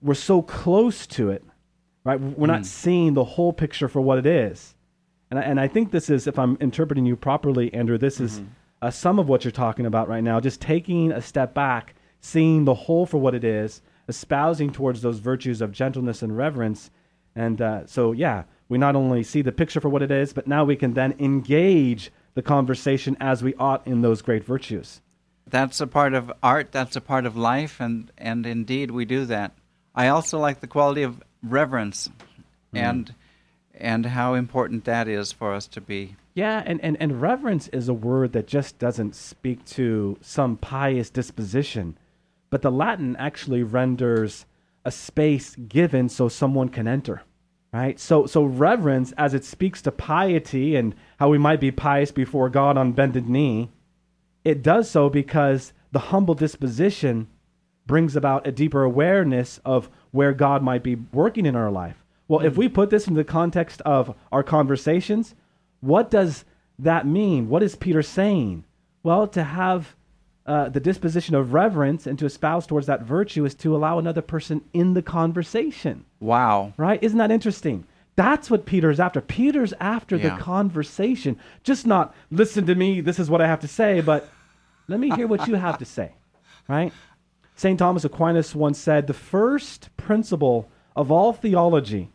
we're 0.02 0.14
so 0.14 0.42
close 0.42 1.08
to 1.08 1.30
it, 1.32 1.44
right? 2.04 2.20
We're 2.20 2.48
not 2.48 2.66
seeing 2.66 3.14
the 3.14 3.24
whole 3.24 3.54
picture 3.54 3.88
for 3.88 4.02
what 4.02 4.18
it 4.18 4.26
is. 4.26 4.76
And 5.30 5.40
I, 5.40 5.44
and 5.44 5.60
I 5.60 5.68
think 5.68 5.92
this 5.92 6.10
is, 6.10 6.28
if 6.28 6.40
I'm 6.40 6.58
interpreting 6.60 7.06
you 7.06 7.16
properly, 7.16 7.74
Andrew, 7.74 7.98
this 7.98 8.20
is 8.20 8.42
uh, 8.82 8.92
some 8.92 9.20
of 9.20 9.28
what 9.28 9.44
you're 9.44 9.52
talking 9.52 9.86
about 9.86 10.08
right 10.08 10.24
now. 10.24 10.40
Just 10.40 10.62
taking 10.62 11.12
a 11.12 11.22
step 11.22 11.54
back, 11.54 11.96
seeing 12.22 12.66
the 12.66 12.74
whole 12.74 13.06
for 13.06 13.18
what 13.18 13.36
it 13.36 13.44
is, 13.44 13.82
espousing 14.08 14.72
towards 14.72 15.02
those 15.02 15.20
virtues 15.20 15.62
of 15.62 15.72
gentleness 15.72 16.22
and 16.22 16.38
reverence. 16.38 16.92
And 17.36 17.62
uh, 17.62 17.86
so, 17.88 18.12
yeah, 18.12 18.44
we 18.70 18.78
not 18.78 18.96
only 18.96 19.24
see 19.24 19.42
the 19.42 19.52
picture 19.52 19.82
for 19.82 19.90
what 19.90 20.02
it 20.02 20.12
is, 20.12 20.34
but 20.34 20.48
now 20.48 20.64
we 20.64 20.76
can 20.76 20.94
then 20.94 21.16
engage 21.20 22.12
the 22.38 22.44
conversation 22.44 23.18
as 23.20 23.44
we 23.44 23.56
ought 23.56 23.88
in 23.88 24.02
those 24.02 24.22
great 24.22 24.44
virtues. 24.44 25.02
That's 25.48 25.82
a 25.82 25.88
part 25.88 26.14
of 26.14 26.32
art, 26.44 26.72
that's 26.72 26.96
a 26.96 27.02
part 27.02 27.26
of 27.26 27.36
life, 27.36 27.80
and, 27.80 28.12
and 28.16 28.46
indeed 28.46 28.92
we 28.92 29.06
do 29.06 29.26
that. 29.26 29.54
I 29.96 30.10
also 30.10 30.38
like 30.38 30.60
the 30.60 30.68
quality 30.68 31.02
of 31.02 31.24
reverence 31.42 32.10
mm. 32.72 32.80
and, 32.80 33.16
and 33.74 34.06
how 34.06 34.36
important 34.36 34.86
that 34.86 35.08
is 35.08 35.32
for 35.32 35.52
us 35.52 35.66
to 35.70 35.82
be. 35.82 36.16
Yeah, 36.36 36.62
and, 36.64 36.80
and, 36.82 36.96
and 37.00 37.20
reverence 37.20 37.70
is 37.70 37.90
a 37.90 37.94
word 37.96 38.34
that 38.34 38.46
just 38.46 38.78
doesn't 38.78 39.16
speak 39.16 39.66
to 39.70 40.20
some 40.22 40.58
pious 40.58 41.10
disposition, 41.10 41.98
but 42.52 42.62
the 42.62 42.72
Latin 42.72 43.16
actually 43.16 43.64
renders 43.64 44.46
a 44.86 44.92
space 44.92 45.56
given 45.56 46.08
so 46.08 46.30
someone 46.30 46.70
can 46.70 46.88
enter. 46.88 47.24
Right? 47.78 48.00
So 48.00 48.26
so 48.26 48.44
reverence 48.44 49.12
as 49.20 49.36
it 49.36 49.46
speaks 49.46 49.84
to 49.84 49.92
piety 49.92 50.76
and 50.76 50.96
how 51.20 51.30
we 51.30 51.38
might 51.38 51.60
be 51.60 51.70
pious 51.70 52.12
before 52.12 52.50
God 52.50 52.76
on 52.76 52.92
bended 52.92 53.30
knee, 53.30 53.70
it 54.44 54.64
does 54.64 54.90
so 54.90 55.12
because 55.12 55.74
the 55.92 56.00
humble 56.00 56.34
disposition 56.34 57.28
brings 57.86 58.16
about 58.16 58.48
a 58.48 58.52
deeper 58.52 58.82
awareness 58.82 59.60
of 59.64 59.92
where 60.10 60.34
God 60.34 60.64
might 60.64 60.82
be 60.82 60.96
working 60.96 61.46
in 61.46 61.56
our 61.56 61.70
life. 61.70 62.04
Well, 62.28 62.44
if 62.44 62.54
hmm. 62.56 62.62
we 62.62 62.68
put 62.68 62.90
this 62.90 63.08
in 63.08 63.14
the 63.14 63.24
context 63.24 63.82
of 63.82 64.16
our 64.32 64.42
conversations, 64.42 65.36
what 65.80 66.10
does 66.10 66.46
that 66.80 67.06
mean? 67.06 67.48
What 67.48 67.62
is 67.62 67.76
Peter 67.76 68.02
saying? 68.02 68.66
Well, 69.04 69.28
to 69.28 69.44
have 69.44 69.96
uh, 70.48 70.70
the 70.70 70.80
disposition 70.80 71.36
of 71.36 71.54
reverence 71.54 72.08
and 72.08 72.18
to 72.18 72.26
espouse 72.26 72.66
towards 72.66 72.88
that 72.88 73.02
virtue 73.04 73.44
is 73.46 73.54
to 73.56 73.76
allow 73.76 74.00
another 74.00 74.22
person 74.22 74.62
in 74.74 74.94
the 74.94 75.02
conversation, 75.02 76.06
Wow. 76.22 76.74
right? 76.78 77.02
Isn't 77.04 77.18
that 77.18 77.32
interesting? 77.32 77.84
That's 78.16 78.50
what 78.50 78.66
Peter's 78.66 79.00
after. 79.00 79.22
Peter's 79.22 79.74
after 79.80 80.16
Yeah. 80.16 80.36
the 80.36 80.42
conversation, 80.42 81.38
just 81.64 81.86
not 81.86 82.16
listen 82.32 82.66
to 82.66 82.76
me, 82.76 83.02
this 83.02 83.20
is 83.20 83.30
what 83.30 83.42
I 83.42 83.48
have 83.48 83.60
to 83.60 83.68
say, 83.68 84.02
but 84.02 84.30
let 84.88 85.00
me 85.00 85.10
hear 85.12 85.28
what 85.28 85.48
you 85.48 85.56
have 85.56 85.78
to 85.80 85.86
say, 85.98 86.14
right? 86.68 86.94
St. 87.56 87.78
Thomas 87.78 88.06
Aquinas 88.06 88.56
once 88.56 88.80
said 88.80 89.08
the 89.08 89.14
first 89.14 89.90
principle 89.98 90.70
of 90.96 91.12
all 91.12 91.34
theology 91.34 92.10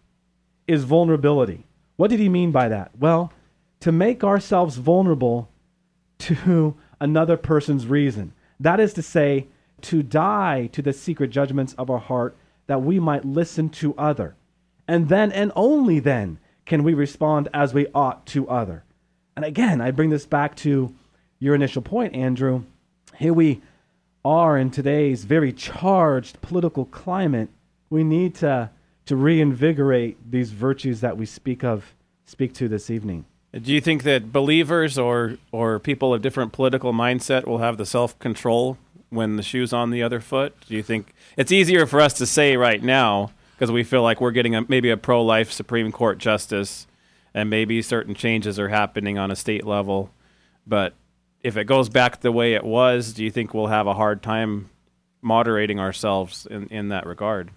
is 0.66 0.84
vulnerability. 0.84 1.66
What 1.96 2.08
did 2.10 2.18
he 2.20 2.28
mean 2.28 2.50
by 2.50 2.68
that? 2.68 2.92
Well, 2.98 3.32
to 3.80 3.92
make 3.92 4.24
ourselves 4.24 4.76
vulnerable 4.76 5.50
to 6.20 6.74
another 7.02 7.36
person's 7.36 7.86
reason. 7.86 8.32
That 8.60 8.78
is 8.78 8.94
to 8.94 9.02
say, 9.02 9.48
to 9.82 10.04
die 10.04 10.68
to 10.72 10.80
the 10.80 10.92
secret 10.92 11.30
judgments 11.30 11.74
of 11.74 11.90
our 11.90 11.98
heart 11.98 12.36
that 12.68 12.82
we 12.82 13.00
might 13.00 13.24
listen 13.24 13.68
to 13.68 13.94
other. 13.98 14.36
And 14.86 15.08
then 15.08 15.32
and 15.32 15.50
only 15.56 15.98
then 15.98 16.38
can 16.64 16.84
we 16.84 16.94
respond 16.94 17.48
as 17.52 17.74
we 17.74 17.88
ought 17.92 18.24
to 18.26 18.48
other. 18.48 18.84
And 19.34 19.44
again, 19.44 19.80
I 19.80 19.90
bring 19.90 20.10
this 20.10 20.26
back 20.26 20.54
to 20.56 20.94
your 21.40 21.56
initial 21.56 21.82
point, 21.82 22.14
Andrew. 22.14 22.64
Here 23.16 23.34
we 23.34 23.62
are 24.24 24.56
in 24.56 24.70
today's 24.70 25.24
very 25.24 25.52
charged 25.52 26.40
political 26.40 26.84
climate. 26.84 27.48
We 27.90 28.04
need 28.04 28.36
to, 28.36 28.70
to 29.06 29.16
reinvigorate 29.16 30.30
these 30.30 30.52
virtues 30.52 31.00
that 31.00 31.18
we 31.18 31.26
speak 31.26 31.64
of, 31.64 31.94
speak 32.26 32.54
to 32.54 32.68
this 32.68 32.90
evening. 32.90 33.24
Do 33.60 33.72
you 33.72 33.80
think 33.80 34.02
that 34.04 34.32
believers 34.32 34.98
or, 34.98 35.36
or 35.50 35.78
people 35.78 36.14
of 36.14 36.22
different 36.22 36.52
political 36.52 36.92
mindset 36.92 37.46
will 37.46 37.58
have 37.58 37.76
the 37.76 37.86
self 37.86 38.18
control 38.18 38.78
when 39.10 39.36
the 39.36 39.42
shoe's 39.42 39.72
on 39.72 39.90
the 39.90 40.02
other 40.02 40.20
foot? 40.20 40.54
Do 40.66 40.74
you 40.74 40.82
think 40.82 41.12
it's 41.36 41.52
easier 41.52 41.86
for 41.86 42.00
us 42.00 42.14
to 42.14 42.26
say 42.26 42.56
right 42.56 42.82
now, 42.82 43.30
because 43.54 43.70
we 43.70 43.84
feel 43.84 44.02
like 44.02 44.20
we're 44.20 44.30
getting 44.30 44.54
a, 44.54 44.64
maybe 44.68 44.88
a 44.90 44.96
pro-life 44.96 45.52
Supreme 45.52 45.92
Court 45.92 46.18
justice, 46.18 46.86
and 47.34 47.50
maybe 47.50 47.82
certain 47.82 48.14
changes 48.14 48.58
are 48.58 48.68
happening 48.68 49.18
on 49.18 49.30
a 49.30 49.36
state 49.36 49.66
level. 49.66 50.10
But 50.66 50.94
if 51.42 51.56
it 51.56 51.64
goes 51.64 51.88
back 51.88 52.20
the 52.20 52.32
way 52.32 52.54
it 52.54 52.64
was, 52.64 53.12
do 53.12 53.22
you 53.22 53.30
think 53.30 53.52
we'll 53.52 53.66
have 53.66 53.86
a 53.86 53.94
hard 53.94 54.22
time 54.22 54.70
moderating 55.20 55.78
ourselves 55.78 56.46
in, 56.50 56.68
in 56.68 56.88
that 56.88 57.06
regard? 57.06 57.50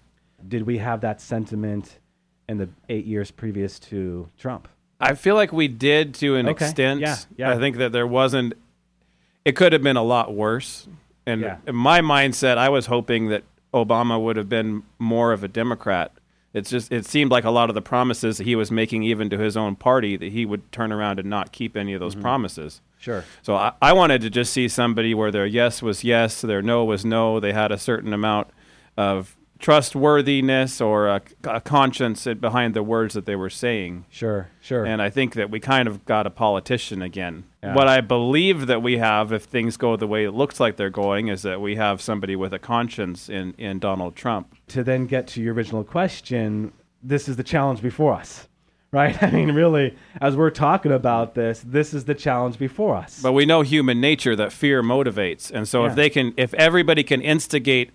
Did 0.46 0.64
we 0.64 0.78
have 0.80 1.02
that 1.02 1.22
sentiment 1.22 2.00
in 2.50 2.58
the 2.58 2.70
eight 2.90 3.06
years 3.06 3.32
previous 3.32 3.80
to 3.80 4.30
Trump? 4.38 4.68
I 5.00 5.14
feel 5.16 5.36
like 5.36 5.52
we 5.52 5.68
did 5.68 6.14
to 6.16 6.36
an 6.36 6.48
Okay. 6.48 6.66
extent. 6.66 7.02
Yeah, 7.02 7.18
yeah. 7.38 7.52
I 7.52 7.58
think 7.58 7.78
that 7.78 7.92
there 7.92 8.08
wasn't. 8.08 8.54
It 9.44 9.56
could 9.56 9.74
have 9.74 9.84
been 9.84 9.98
a 9.98 10.04
lot 10.04 10.34
worse. 10.34 10.88
And 11.28 11.42
Yeah. 11.42 11.58
in 11.68 11.76
my 11.76 12.02
mindset, 12.02 12.58
I 12.58 12.70
was 12.70 12.86
hoping 12.88 13.30
that 13.30 13.44
Obama 13.74 14.22
would 14.22 14.38
have 14.38 14.48
been 14.50 14.84
more 15.00 15.34
of 15.34 15.44
a 15.44 15.48
Democrat. 15.48 16.12
It's 16.54 16.70
just 16.70 16.92
it 16.92 17.06
seemed 17.06 17.32
like 17.32 17.44
a 17.44 17.50
lot 17.52 17.70
of 17.70 17.76
the 17.76 17.82
promises 17.82 18.38
that 18.38 18.46
he 18.46 18.56
was 18.56 18.72
making, 18.72 19.04
even 19.04 19.30
to 19.32 19.38
his 19.38 19.58
own 19.58 19.76
party, 19.76 20.16
that 20.16 20.32
he 20.32 20.46
would 20.46 20.72
turn 20.72 20.92
around 20.94 21.20
and 21.20 21.30
not 21.30 21.52
keep 21.52 21.76
any 21.76 21.94
of 21.94 22.00
Mm-hmm. 22.00 22.06
those 22.06 22.16
promises. 22.16 22.82
Sure. 22.98 23.26
So 23.42 23.56
I, 23.56 23.74
I 23.82 23.92
wanted 23.94 24.22
to 24.22 24.30
just 24.30 24.54
see 24.54 24.68
somebody 24.70 25.14
where 25.14 25.32
their 25.32 25.46
yes 25.46 25.82
was 25.82 26.04
yes, 26.06 26.40
their 26.42 26.62
no 26.62 26.86
was 26.86 27.04
no. 27.04 27.40
They 27.42 27.52
had 27.52 27.72
a 27.74 27.78
certain 27.78 28.14
amount 28.14 28.48
of 28.98 29.36
trustworthiness 29.60 30.82
or 30.82 31.08
a, 31.08 31.22
a 31.46 31.62
conscience 31.62 32.26
behind 32.40 32.74
the 32.74 32.84
words 32.84 33.14
that 33.14 33.26
they 33.26 33.36
were 33.36 33.50
saying. 33.50 34.06
Sure. 34.10 34.50
Sure. 34.62 34.86
And 34.86 35.02
I 35.02 35.10
think 35.10 35.34
that 35.36 35.50
we 35.50 35.60
kind 35.60 35.88
of 35.88 36.06
got 36.06 36.26
a 36.28 36.30
politician 36.30 37.02
again. 37.02 37.46
Yeah. 37.64 37.76
What 37.76 37.88
I 37.88 38.02
believe 38.02 38.68
that 38.68 38.82
we 38.82 38.98
have, 38.98 39.32
if 39.32 39.44
things 39.44 39.78
go 39.78 39.96
the 39.96 40.08
way 40.08 40.26
it 40.26 40.32
looks 40.32 40.60
like 40.60 40.76
they're 40.76 40.90
going, 40.90 41.28
is 41.28 41.42
that 41.44 41.62
we 41.62 41.76
have 41.76 42.02
somebody 42.02 42.36
with 42.36 42.54
a 42.54 42.60
conscience 42.60 43.30
in, 43.30 43.54
in 43.58 43.80
Donald 43.80 44.16
Trump. 44.16 44.56
to 44.68 44.84
then 44.84 45.06
get 45.08 45.28
to 45.28 45.42
your 45.42 45.54
original 45.54 45.84
question, 45.84 46.72
this 47.02 47.28
is 47.28 47.36
the 47.38 47.44
challenge 47.44 47.82
before 47.82 48.14
us, 48.14 48.48
right? 48.92 49.22
I 49.22 49.32
mean, 49.32 49.52
really, 49.52 49.96
as 50.22 50.36
we're 50.36 50.50
talking 50.52 50.92
about 50.92 51.36
this, 51.36 51.62
this 51.66 51.94
is 51.94 52.06
the 52.06 52.16
challenge 52.16 52.58
before 52.58 52.96
us. 52.96 53.22
But 53.22 53.34
we 53.34 53.46
know 53.46 53.62
human 53.62 54.00
nature 54.02 54.36
that 54.36 54.52
fear 54.52 54.82
motivates. 54.84 55.52
And 55.52 55.68
so 55.68 55.84
Yeah. 55.84 55.90
if 55.90 55.96
they 55.96 56.10
can 56.10 56.34
if 56.38 56.54
everybody 56.56 57.04
can 57.04 57.22
instigate 57.22 57.92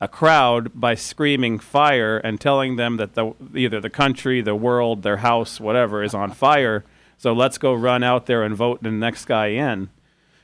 a 0.00 0.08
crowd 0.08 0.70
by 0.74 0.94
screaming 0.94 1.58
fire 1.58 2.18
and 2.18 2.40
telling 2.40 2.76
them 2.76 2.96
that 2.98 3.14
the 3.14 3.32
either 3.54 3.80
the 3.80 3.90
country, 3.90 4.40
the 4.40 4.54
world, 4.54 5.02
their 5.02 5.18
house, 5.18 5.60
whatever 5.60 6.02
is 6.02 6.14
on 6.14 6.30
fire, 6.32 6.84
so 7.16 7.32
let's 7.32 7.58
go 7.58 7.72
run 7.72 8.02
out 8.02 8.26
there 8.26 8.42
and 8.42 8.54
vote 8.56 8.82
the 8.82 8.90
next 8.90 9.24
guy 9.26 9.46
in. 9.48 9.88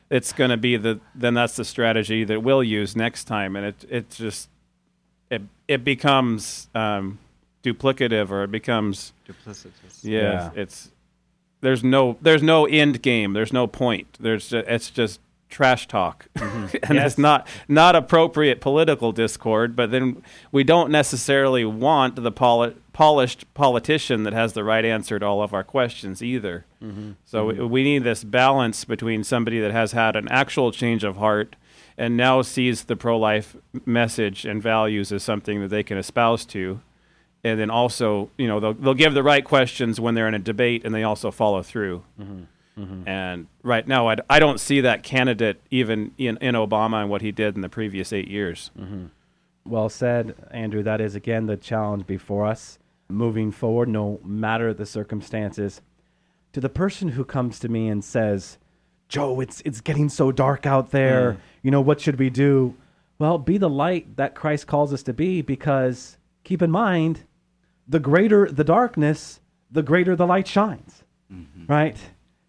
It's 0.09 0.33
going 0.33 0.51
to 0.51 0.57
be 0.57 0.77
the 0.77 1.01
then 1.15 1.35
that's 1.35 1.57
the 1.57 1.65
strategy 1.65 2.25
that 2.25 2.43
we'll 2.43 2.65
use 2.65 2.97
next 2.97 3.25
time 3.25 3.55
and 3.57 3.67
it 3.67 3.85
it 3.89 4.11
just 4.11 4.49
it 5.31 5.43
it 5.69 5.85
becomes 5.85 6.69
um, 6.75 7.19
duplicative 7.63 8.31
or 8.31 8.43
it 8.45 8.51
becomes 8.51 9.13
Duplicitous. 9.29 10.03
yeah, 10.03 10.21
Yeah. 10.21 10.51
it's 10.57 10.91
there's 11.61 11.85
no 11.85 12.17
there's 12.23 12.43
no 12.43 12.65
end 12.67 13.03
game. 13.03 13.35
There's 13.35 13.53
no 13.53 13.67
point. 13.67 14.17
There's 14.19 14.49
just, 14.49 14.67
it's 14.69 14.91
just 14.91 15.21
trash 15.51 15.87
talk, 15.89 16.27
mm-hmm. 16.37 16.77
and 16.85 16.95
Yes. 16.95 17.13
it's 17.13 17.19
not 17.19 17.47
not 17.69 17.95
appropriate 17.95 18.61
political 18.61 19.13
discord. 19.13 19.77
But 19.77 19.91
then 19.91 20.23
we 20.53 20.65
don't 20.65 20.91
necessarily 20.91 21.65
want 21.65 22.17
the 22.17 22.33
poli- 22.33 22.77
polished 22.93 23.53
politician 23.55 24.23
that 24.25 24.33
has 24.33 24.53
the 24.53 24.65
right 24.65 24.85
answer 24.85 25.19
to 25.19 25.27
all 25.27 25.43
of 25.43 25.53
our 25.53 25.65
questions 25.65 26.23
either. 26.23 26.65
Mm-hmm. 26.83 27.13
So 27.25 27.47
we, 27.47 27.55
mm-hmm. 27.55 27.69
we 27.69 27.83
need 27.83 28.05
this 28.05 28.25
balance 28.25 28.85
between 28.85 29.25
somebody 29.25 29.61
that 29.61 29.73
has 29.73 29.93
had 29.93 30.17
an 30.17 30.29
actual 30.29 30.73
change 30.73 31.05
of 31.05 31.17
heart 31.17 31.57
and 31.99 32.17
now 32.17 32.41
sees 32.41 32.85
the 32.85 32.97
pro-life 32.97 33.57
message 33.85 34.47
and 34.47 34.63
values 34.63 35.13
as 35.13 35.23
something 35.23 35.61
that 35.61 35.69
they 35.69 35.83
can 35.83 35.99
espouse 35.99 36.47
to 36.47 36.81
and 37.45 37.59
then 37.61 37.71
also 37.71 38.31
you 38.39 38.47
know 38.49 38.61
they'll, 38.61 38.75
they'll 38.75 38.95
give 38.95 39.15
the 39.15 39.23
right 39.23 39.45
questions 39.45 40.01
when 40.01 40.15
they're 40.15 40.29
in 40.29 40.35
a 40.35 40.39
debate 40.39 40.85
and 40.85 40.95
they 40.95 41.03
also 41.03 41.31
follow 41.31 41.63
through 41.63 42.03
Mm-hmm. 42.81 43.09
and 43.09 43.47
right 43.63 43.87
now 43.87 44.09
I 44.09 44.39
don't 44.39 44.59
see 44.59 44.81
that 44.81 45.03
candidate 45.03 45.61
even 45.71 46.13
in, 46.17 46.37
in 46.39 46.55
obama 46.55 47.03
and 47.03 47.11
what 47.11 47.21
he 47.21 47.31
did 47.31 47.55
in 47.55 47.61
the 47.61 47.69
previous 47.69 48.13
eight 48.13 48.29
years 48.29 48.71
mm-hmm. 48.79 49.07
Well 49.65 49.89
said, 49.89 50.35
Andrew. 50.51 50.83
That 50.83 51.01
is, 51.01 51.15
again, 51.15 51.47
the 51.47 51.57
challenge 51.57 52.07
before 52.07 52.47
us 52.47 52.79
moving 53.09 53.53
forward, 53.53 53.89
no 53.89 54.21
matter 54.25 54.73
the 54.73 54.87
circumstances. 54.87 55.81
To 56.53 56.61
the 56.61 56.69
person 56.69 57.11
who 57.11 57.25
comes 57.25 57.59
to 57.61 57.69
me 57.69 57.89
and 57.89 58.05
says, 58.05 58.59
Joe, 59.09 59.41
it's, 59.41 59.61
it's 59.65 59.81
getting 59.81 60.09
so 60.09 60.33
dark 60.33 60.67
out 60.67 60.91
there. 60.91 61.33
Mm. 61.33 61.39
You 61.63 61.71
know, 61.71 61.81
what 61.81 62.01
should 62.01 62.19
we 62.19 62.31
do? 62.31 62.75
Well, 63.19 63.39
be 63.39 63.59
the 63.59 63.69
light 63.69 64.17
that 64.17 64.35
Christ 64.35 64.67
calls 64.67 64.93
us 64.93 65.03
to 65.05 65.13
be 65.13 65.43
because 65.43 66.17
keep 66.43 66.63
in 66.63 66.71
mind, 66.71 67.25
the 67.87 68.01
greater 68.01 68.51
the 68.51 68.65
darkness, 68.65 69.41
the 69.71 69.83
greater 69.83 70.17
the 70.17 70.27
light 70.27 70.49
shines. 70.49 71.05
Mm-hmm. 71.33 71.67
Right? 71.67 71.97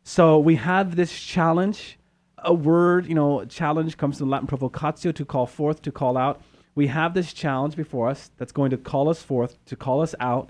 So 0.04 0.40
we 0.40 0.56
have 0.56 0.96
this 0.96 1.20
challenge. 1.20 1.98
A 2.44 2.54
word, 2.54 3.06
you 3.06 3.14
know, 3.14 3.46
challenge 3.46 3.98
comes 3.98 4.18
from 4.18 4.30
Latin 4.30 4.48
provocatio, 4.48 5.14
to 5.14 5.26
call 5.26 5.46
forth, 5.46 5.82
to 5.84 5.92
call 5.92 6.18
out. 6.18 6.42
We 6.74 6.88
have 6.88 7.14
this 7.14 7.34
challenge 7.34 7.76
before 7.76 8.10
us 8.10 8.32
that's 8.38 8.52
going 8.52 8.72
to 8.72 8.78
call 8.78 9.10
us 9.10 9.22
forth, 9.22 9.64
to 9.66 9.76
call 9.76 10.02
us 10.02 10.16
out 10.20 10.50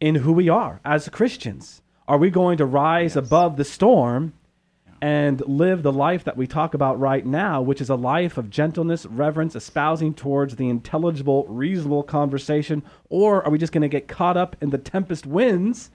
in 0.00 0.14
who 0.14 0.32
we 0.32 0.48
are 0.48 0.80
as 0.84 1.08
Christians. 1.08 1.82
Are 2.06 2.16
we 2.16 2.30
going 2.30 2.56
to 2.58 2.64
rise 2.64 3.16
above 3.16 3.56
the 3.56 3.64
storm 3.64 4.32
and 5.00 5.40
live 5.46 5.82
the 5.82 5.92
life 5.92 6.24
that 6.24 6.36
we 6.36 6.46
talk 6.46 6.74
about 6.74 6.98
right 6.98 7.24
now, 7.24 7.60
which 7.60 7.80
is 7.80 7.90
a 7.90 7.94
life 7.94 8.38
of 8.38 8.50
gentleness, 8.50 9.04
reverence, 9.06 9.54
espousing 9.54 10.14
towards 10.14 10.56
the 10.56 10.68
intelligible, 10.68 11.44
reasonable 11.48 12.02
conversation? 12.02 12.82
Or 13.08 13.44
are 13.44 13.50
we 13.50 13.58
just 13.58 13.72
going 13.72 13.82
to 13.82 13.88
get 13.88 14.08
caught 14.08 14.36
up 14.36 14.56
in 14.60 14.70
the 14.70 14.78
tempest 14.78 15.26
winds 15.26 15.90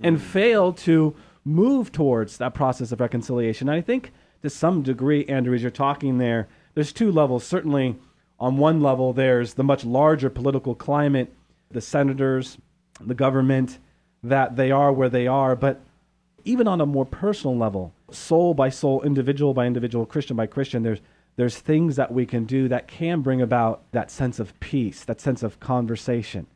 and 0.00 0.16
mm. 0.16 0.20
fail 0.20 0.72
to 0.72 1.14
move 1.48 1.90
towards 1.92 2.38
that 2.38 2.54
process 2.54 2.92
of 2.92 3.00
reconciliation? 3.00 3.68
And 3.68 3.76
I 3.76 3.80
think 3.80 4.12
to 4.42 4.50
some 4.50 4.82
degree, 4.82 5.24
Andrew, 5.26 5.54
as 5.54 5.62
you're 5.62 5.70
talking 5.70 6.18
there, 6.18 6.48
there's 6.74 6.92
two 6.92 7.10
levels. 7.10 7.44
Certainly, 7.44 7.96
on 8.38 8.56
one 8.56 8.80
level, 8.80 9.12
there's 9.12 9.54
the 9.54 9.64
much 9.64 9.84
larger 9.84 10.30
political 10.30 10.74
climate, 10.74 11.32
the 11.70 11.80
senators, 11.80 12.58
the 13.00 13.14
government, 13.14 13.78
that 14.22 14.56
they 14.56 14.70
are 14.70 14.92
where 14.92 15.08
they 15.08 15.26
are. 15.26 15.56
But 15.56 15.80
even 16.44 16.68
on 16.68 16.80
a 16.80 16.86
more 16.86 17.04
personal 17.04 17.56
level, 17.56 17.92
soul 18.10 18.54
by 18.54 18.68
soul, 18.68 19.02
individual 19.02 19.54
by 19.54 19.66
individual, 19.66 20.06
Christian 20.06 20.36
by 20.36 20.46
Christian, 20.46 20.82
there's 20.82 21.00
there's 21.36 21.56
things 21.56 21.94
that 21.94 22.12
we 22.12 22.26
can 22.26 22.46
do 22.46 22.66
that 22.66 22.88
can 22.88 23.20
bring 23.20 23.40
about 23.40 23.84
that 23.92 24.10
sense 24.10 24.40
of 24.40 24.58
peace, 24.58 25.04
that 25.04 25.20
sense 25.20 25.44
of 25.44 25.60
conversation. 25.60 26.48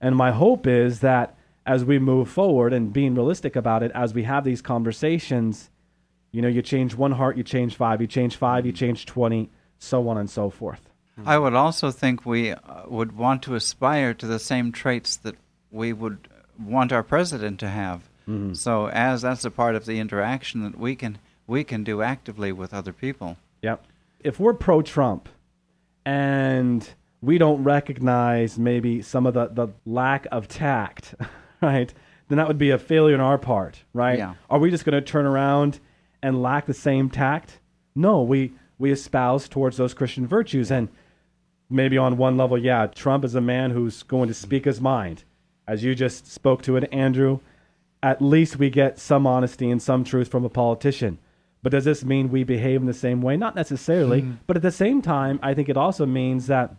And 0.00 0.16
my 0.16 0.30
hope 0.30 0.66
is 0.66 1.00
that 1.00 1.36
as 1.66 1.84
we 1.84 1.98
move 1.98 2.28
forward 2.28 2.72
and 2.72 2.92
being 2.92 3.14
realistic 3.14 3.56
about 3.56 3.82
it, 3.82 3.92
as 3.94 4.14
we 4.14 4.24
have 4.24 4.44
these 4.44 4.62
conversations, 4.62 5.70
you 6.32 6.42
know, 6.42 6.48
you 6.48 6.62
change 6.62 6.94
one 6.94 7.12
heart, 7.12 7.36
you 7.36 7.42
change 7.42 7.76
five, 7.76 8.00
you 8.00 8.06
change 8.06 8.36
five, 8.36 8.66
you 8.66 8.72
change 8.72 9.06
20, 9.06 9.50
so 9.78 10.08
on 10.08 10.18
and 10.18 10.28
so 10.28 10.50
forth. 10.50 10.88
I 11.24 11.38
would 11.38 11.54
also 11.54 11.90
think 11.90 12.24
we 12.24 12.52
uh, 12.52 12.58
would 12.86 13.16
want 13.16 13.42
to 13.44 13.54
aspire 13.54 14.14
to 14.14 14.26
the 14.26 14.38
same 14.38 14.72
traits 14.72 15.16
that 15.18 15.36
we 15.70 15.92
would 15.92 16.28
want 16.58 16.92
our 16.92 17.02
president 17.02 17.60
to 17.60 17.68
have. 17.68 18.08
So, 18.54 18.88
as 18.88 19.22
that's 19.22 19.44
a 19.44 19.50
part 19.50 19.74
of 19.74 19.84
the 19.84 19.98
interaction 19.98 20.62
that 20.62 20.78
we 20.78 20.94
can 20.94 21.18
we 21.46 21.64
can 21.64 21.84
do 21.84 22.02
actively 22.02 22.52
with 22.52 22.72
other 22.72 22.92
people. 22.92 23.36
Yep. 23.62 23.84
If 24.20 24.38
we're 24.38 24.54
pro 24.54 24.80
Trump 24.80 25.28
and 26.04 26.88
we 27.20 27.38
don't 27.38 27.64
recognize 27.64 28.58
maybe 28.58 29.02
some 29.02 29.26
of 29.26 29.34
the, 29.34 29.48
the 29.48 29.68
lack 29.84 30.26
of 30.30 30.48
tact, 30.48 31.14
right, 31.62 31.92
then 32.28 32.38
that 32.38 32.48
would 32.48 32.58
be 32.58 32.70
a 32.70 32.78
failure 32.78 33.14
on 33.14 33.20
our 33.20 33.38
part, 33.38 33.84
right? 33.92 34.18
Yeah. 34.18 34.34
Are 34.50 34.58
we 34.58 34.70
just 34.70 34.84
going 34.84 34.94
to 34.94 35.00
turn 35.00 35.26
around 35.26 35.80
and 36.22 36.42
lack 36.42 36.66
the 36.66 36.74
same 36.74 37.10
tact? 37.10 37.58
No, 37.94 38.22
we, 38.22 38.52
we 38.78 38.90
espouse 38.90 39.48
towards 39.48 39.76
those 39.76 39.94
Christian 39.94 40.26
virtues. 40.26 40.70
And 40.70 40.88
maybe 41.68 41.98
on 41.98 42.16
one 42.16 42.36
level, 42.36 42.58
yeah, 42.58 42.86
Trump 42.86 43.24
is 43.24 43.34
a 43.34 43.40
man 43.40 43.70
who's 43.70 44.02
going 44.02 44.28
to 44.28 44.34
speak 44.34 44.64
his 44.64 44.80
mind. 44.80 45.24
As 45.66 45.84
you 45.84 45.94
just 45.94 46.26
spoke 46.26 46.62
to 46.62 46.76
it, 46.76 46.88
Andrew, 46.92 47.40
at 48.02 48.20
least 48.20 48.58
we 48.58 48.70
get 48.70 48.98
some 48.98 49.26
honesty 49.26 49.70
and 49.70 49.80
some 49.80 50.02
truth 50.02 50.28
from 50.28 50.44
a 50.44 50.48
politician. 50.48 51.18
But 51.62 51.70
does 51.70 51.84
this 51.84 52.04
mean 52.04 52.30
we 52.30 52.42
behave 52.42 52.80
in 52.80 52.86
the 52.86 52.94
same 52.94 53.22
way? 53.22 53.36
Not 53.36 53.54
necessarily. 53.54 54.22
Hmm. 54.22 54.32
But 54.46 54.56
at 54.56 54.62
the 54.62 54.72
same 54.72 55.00
time, 55.00 55.38
I 55.42 55.54
think 55.54 55.68
it 55.68 55.76
also 55.76 56.04
means 56.04 56.48
that, 56.48 56.74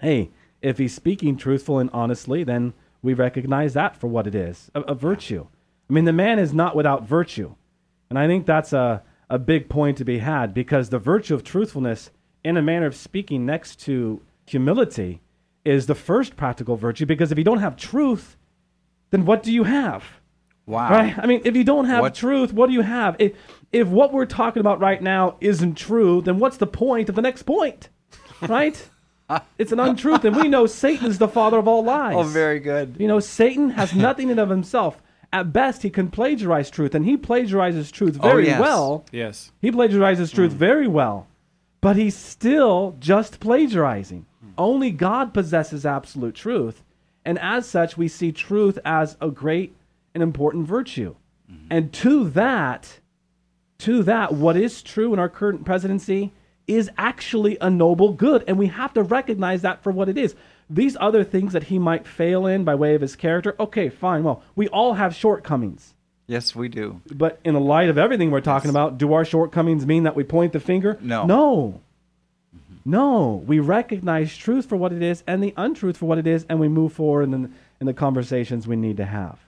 hey, 0.00 0.30
if 0.60 0.76
he's 0.78 0.94
speaking 0.94 1.36
truthful 1.36 1.78
and 1.78 1.88
honestly, 1.92 2.44
then 2.44 2.74
we 3.06 3.14
recognize 3.14 3.72
that 3.74 3.96
for 3.96 4.08
what 4.08 4.26
it 4.26 4.34
is 4.34 4.70
a, 4.74 4.80
a 4.82 4.94
virtue. 4.94 5.46
I 5.88 5.92
mean, 5.92 6.04
the 6.04 6.12
man 6.12 6.38
is 6.38 6.52
not 6.52 6.74
without 6.74 7.06
virtue. 7.06 7.54
And 8.10 8.18
I 8.18 8.26
think 8.26 8.44
that's 8.44 8.72
a, 8.72 9.02
a 9.30 9.38
big 9.38 9.68
point 9.68 9.96
to 9.98 10.04
be 10.04 10.18
had 10.18 10.52
because 10.52 10.88
the 10.90 10.98
virtue 10.98 11.34
of 11.34 11.44
truthfulness, 11.44 12.10
in 12.44 12.56
a 12.56 12.62
manner 12.62 12.86
of 12.86 12.96
speaking, 12.96 13.46
next 13.46 13.76
to 13.82 14.20
humility, 14.46 15.22
is 15.64 15.86
the 15.86 15.94
first 15.94 16.36
practical 16.36 16.76
virtue 16.76 17.06
because 17.06 17.30
if 17.32 17.38
you 17.38 17.44
don't 17.44 17.60
have 17.60 17.76
truth, 17.76 18.36
then 19.10 19.24
what 19.24 19.42
do 19.42 19.52
you 19.52 19.64
have? 19.64 20.04
Wow. 20.66 20.90
Right? 20.90 21.16
I 21.16 21.26
mean, 21.26 21.42
if 21.44 21.54
you 21.54 21.62
don't 21.62 21.84
have 21.84 22.00
What- 22.00 22.14
truth, 22.14 22.52
what 22.52 22.66
do 22.66 22.72
you 22.72 22.82
have? 22.82 23.14
If, 23.20 23.32
if 23.72 23.86
what 23.86 24.12
we're 24.12 24.26
talking 24.26 24.60
about 24.60 24.80
right 24.80 25.00
now 25.00 25.36
isn't 25.40 25.76
true, 25.76 26.22
then 26.22 26.38
what's 26.40 26.56
the 26.56 26.66
point 26.66 27.08
of 27.08 27.14
the 27.14 27.22
next 27.22 27.44
point? 27.44 27.88
Right? 28.42 28.90
it's 29.58 29.72
an 29.72 29.80
untruth, 29.80 30.24
and 30.24 30.36
we 30.36 30.48
know 30.48 30.66
Satan 30.66 31.06
is 31.06 31.18
the 31.18 31.28
father 31.28 31.58
of 31.58 31.68
all 31.68 31.84
lies. 31.84 32.16
Oh, 32.16 32.22
very 32.22 32.60
good. 32.60 32.96
You 32.98 33.08
know, 33.08 33.20
Satan 33.20 33.70
has 33.70 33.94
nothing 33.94 34.30
in 34.30 34.38
of 34.38 34.50
himself. 34.50 35.02
At 35.32 35.52
best, 35.52 35.82
he 35.82 35.90
can 35.90 36.10
plagiarize 36.10 36.70
truth, 36.70 36.94
and 36.94 37.04
he 37.04 37.16
plagiarizes 37.16 37.90
truth 37.90 38.18
Oh, 38.20 38.28
very 38.28 38.46
yes. 38.46 38.60
well. 38.60 39.04
Yes. 39.10 39.52
He 39.60 39.70
plagiarizes 39.70 40.32
truth 40.32 40.52
mm. 40.52 40.56
very 40.56 40.86
well, 40.86 41.26
but 41.80 41.96
he's 41.96 42.16
still 42.16 42.96
just 43.00 43.40
plagiarizing. 43.40 44.26
Mm. 44.44 44.52
Only 44.56 44.90
God 44.92 45.34
possesses 45.34 45.84
absolute 45.84 46.34
truth, 46.34 46.82
and 47.24 47.38
as 47.40 47.66
such, 47.66 47.98
we 47.98 48.06
see 48.06 48.30
truth 48.30 48.78
as 48.84 49.16
a 49.20 49.30
great 49.30 49.74
and 50.14 50.22
important 50.22 50.66
virtue. 50.66 51.16
Mm-hmm. 51.50 51.66
And 51.70 51.92
to 51.94 52.28
that, 52.30 53.00
to 53.78 54.02
that, 54.04 54.32
what 54.32 54.56
is 54.56 54.80
true 54.80 55.12
in 55.12 55.18
our 55.18 55.28
current 55.28 55.64
presidency 55.64 56.32
is 56.66 56.90
actually 56.98 57.56
a 57.60 57.70
noble 57.70 58.12
good, 58.12 58.44
and 58.46 58.58
we 58.58 58.66
have 58.66 58.92
to 58.94 59.02
recognize 59.02 59.62
that 59.62 59.82
for 59.82 59.92
what 59.92 60.08
it 60.08 60.18
is. 60.18 60.34
These 60.68 60.96
other 61.00 61.22
things 61.22 61.52
that 61.52 61.64
he 61.64 61.78
might 61.78 62.06
fail 62.06 62.46
in 62.46 62.64
by 62.64 62.74
way 62.74 62.94
of 62.94 63.00
his 63.00 63.14
character, 63.14 63.54
okay, 63.60 63.88
fine. 63.88 64.24
Well, 64.24 64.42
we 64.56 64.68
all 64.68 64.94
have 64.94 65.14
shortcomings. 65.14 65.94
Yes, 66.26 66.56
we 66.56 66.68
do. 66.68 67.00
But 67.14 67.38
in 67.44 67.54
the 67.54 67.60
light 67.60 67.88
of 67.88 67.98
everything 67.98 68.32
we're 68.32 68.40
talking 68.40 68.70
about, 68.70 68.98
do 68.98 69.12
our 69.12 69.24
shortcomings 69.24 69.86
mean 69.86 70.02
that 70.02 70.16
we 70.16 70.24
point 70.24 70.52
the 70.52 70.60
finger? 70.60 70.98
No. 71.00 71.24
No. 71.24 71.80
No. 72.84 73.44
We 73.46 73.60
recognize 73.60 74.36
truth 74.36 74.68
for 74.68 74.76
what 74.76 74.92
it 74.92 75.02
is 75.02 75.22
and 75.26 75.42
the 75.42 75.54
untruth 75.56 75.98
for 75.98 76.06
what 76.06 76.18
it 76.18 76.26
is, 76.26 76.44
and 76.48 76.58
we 76.58 76.68
move 76.68 76.92
forward 76.92 77.22
in 77.22 77.30
the, 77.30 77.50
in 77.80 77.86
the 77.86 77.94
conversations 77.94 78.66
we 78.66 78.74
need 78.74 78.96
to 78.96 79.04
have. 79.04 79.38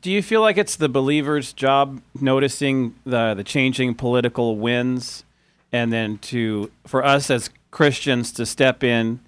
Do 0.00 0.12
you 0.12 0.22
feel 0.22 0.42
like 0.42 0.58
it's 0.58 0.76
the 0.76 0.88
believer's 0.88 1.52
job 1.52 2.00
noticing 2.20 2.94
the 3.04 3.34
the 3.34 3.42
changing 3.42 3.96
political 3.96 4.56
winds, 4.56 5.24
and 5.72 5.92
then 5.92 6.18
to 6.18 6.70
for 6.86 7.04
us 7.04 7.30
as 7.30 7.50
Christians 7.70 8.32
to 8.32 8.46
step 8.46 8.82
in 8.82 9.20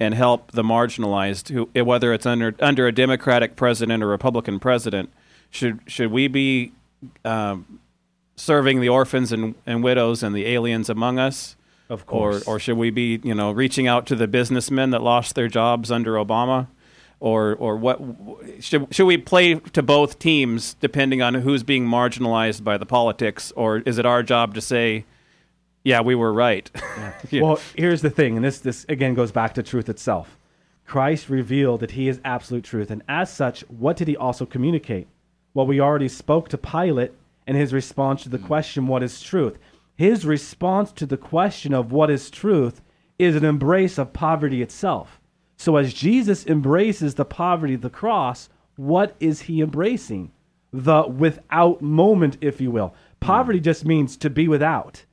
and 0.00 0.14
help 0.14 0.52
the 0.52 0.62
marginalized, 0.62 1.48
who 1.50 1.68
whether 1.84 2.12
it's 2.12 2.26
under 2.26 2.54
under 2.60 2.86
a 2.86 2.92
Democratic 2.92 3.56
president 3.56 4.02
or 4.02 4.08
Republican 4.08 4.58
president, 4.58 5.10
should 5.50 5.80
should 5.86 6.10
we 6.10 6.28
be 6.28 6.72
um, 7.24 7.80
serving 8.36 8.80
the 8.80 8.88
orphans 8.88 9.32
and, 9.32 9.54
and 9.66 9.84
widows 9.84 10.22
and 10.22 10.34
the 10.34 10.46
aliens 10.46 10.88
among 10.88 11.18
us? 11.18 11.56
Of 11.88 12.02
Or, 12.02 12.04
course. 12.06 12.48
or 12.48 12.58
should 12.58 12.78
we 12.78 12.90
be, 12.90 13.20
you 13.22 13.34
know, 13.34 13.50
reaching 13.50 13.86
out 13.86 14.06
to 14.06 14.16
the 14.16 14.26
businessmen 14.26 14.90
that 14.90 15.02
lost 15.02 15.34
their 15.34 15.48
jobs 15.48 15.90
under 15.90 16.14
Obama, 16.14 16.68
or 17.20 17.54
or 17.56 17.76
what 17.76 18.00
should 18.60 18.86
should 18.94 19.04
we 19.04 19.18
play 19.18 19.56
to 19.56 19.82
both 19.82 20.18
teams 20.18 20.74
depending 20.80 21.20
on 21.20 21.34
who's 21.34 21.62
being 21.62 21.86
marginalized 21.86 22.64
by 22.64 22.78
the 22.78 22.86
politics, 22.86 23.52
or 23.56 23.78
is 23.80 23.98
it 23.98 24.06
our 24.06 24.22
job 24.22 24.54
to 24.54 24.60
say, 24.62 25.04
yeah, 25.84 26.00
we 26.00 26.14
were 26.14 26.32
right? 26.32 26.70
Yeah. 27.30 27.42
Well, 27.42 27.60
here's 27.76 28.02
the 28.02 28.10
thing, 28.10 28.36
and 28.36 28.44
this 28.44 28.58
this 28.58 28.84
again 28.88 29.14
goes 29.14 29.32
back 29.32 29.54
to 29.54 29.62
truth 29.62 29.88
itself. 29.88 30.36
Christ 30.84 31.28
revealed 31.28 31.80
that 31.80 31.92
he 31.92 32.08
is 32.08 32.20
absolute 32.24 32.64
truth, 32.64 32.90
and 32.90 33.02
as 33.08 33.32
such, 33.32 33.62
what 33.70 33.96
did 33.96 34.08
he 34.08 34.16
also 34.16 34.44
communicate? 34.44 35.06
Well, 35.54 35.66
we 35.66 35.80
already 35.80 36.08
spoke 36.08 36.48
to 36.50 36.58
Pilate 36.58 37.12
and 37.46 37.56
his 37.56 37.72
response 37.72 38.22
to 38.22 38.28
the 38.28 38.38
mm. 38.38 38.46
question, 38.46 38.86
What 38.86 39.02
is 39.02 39.20
truth? 39.20 39.58
His 39.96 40.24
response 40.24 40.92
to 40.92 41.06
the 41.06 41.16
question 41.16 41.74
of 41.74 41.92
what 41.92 42.10
is 42.10 42.30
truth 42.30 42.80
is 43.18 43.36
an 43.36 43.44
embrace 43.44 43.98
of 43.98 44.12
poverty 44.12 44.62
itself. 44.62 45.20
So, 45.56 45.76
as 45.76 45.94
Jesus 45.94 46.46
embraces 46.46 47.14
the 47.14 47.24
poverty 47.24 47.74
of 47.74 47.82
the 47.82 47.90
cross, 47.90 48.48
what 48.76 49.14
is 49.20 49.42
he 49.42 49.60
embracing? 49.60 50.32
The 50.72 51.06
without 51.06 51.82
moment, 51.82 52.38
if 52.40 52.60
you 52.60 52.70
will. 52.70 52.88
Mm. 52.88 53.20
Poverty 53.20 53.60
just 53.60 53.84
means 53.84 54.16
to 54.18 54.30
be 54.30 54.48
without, 54.48 55.04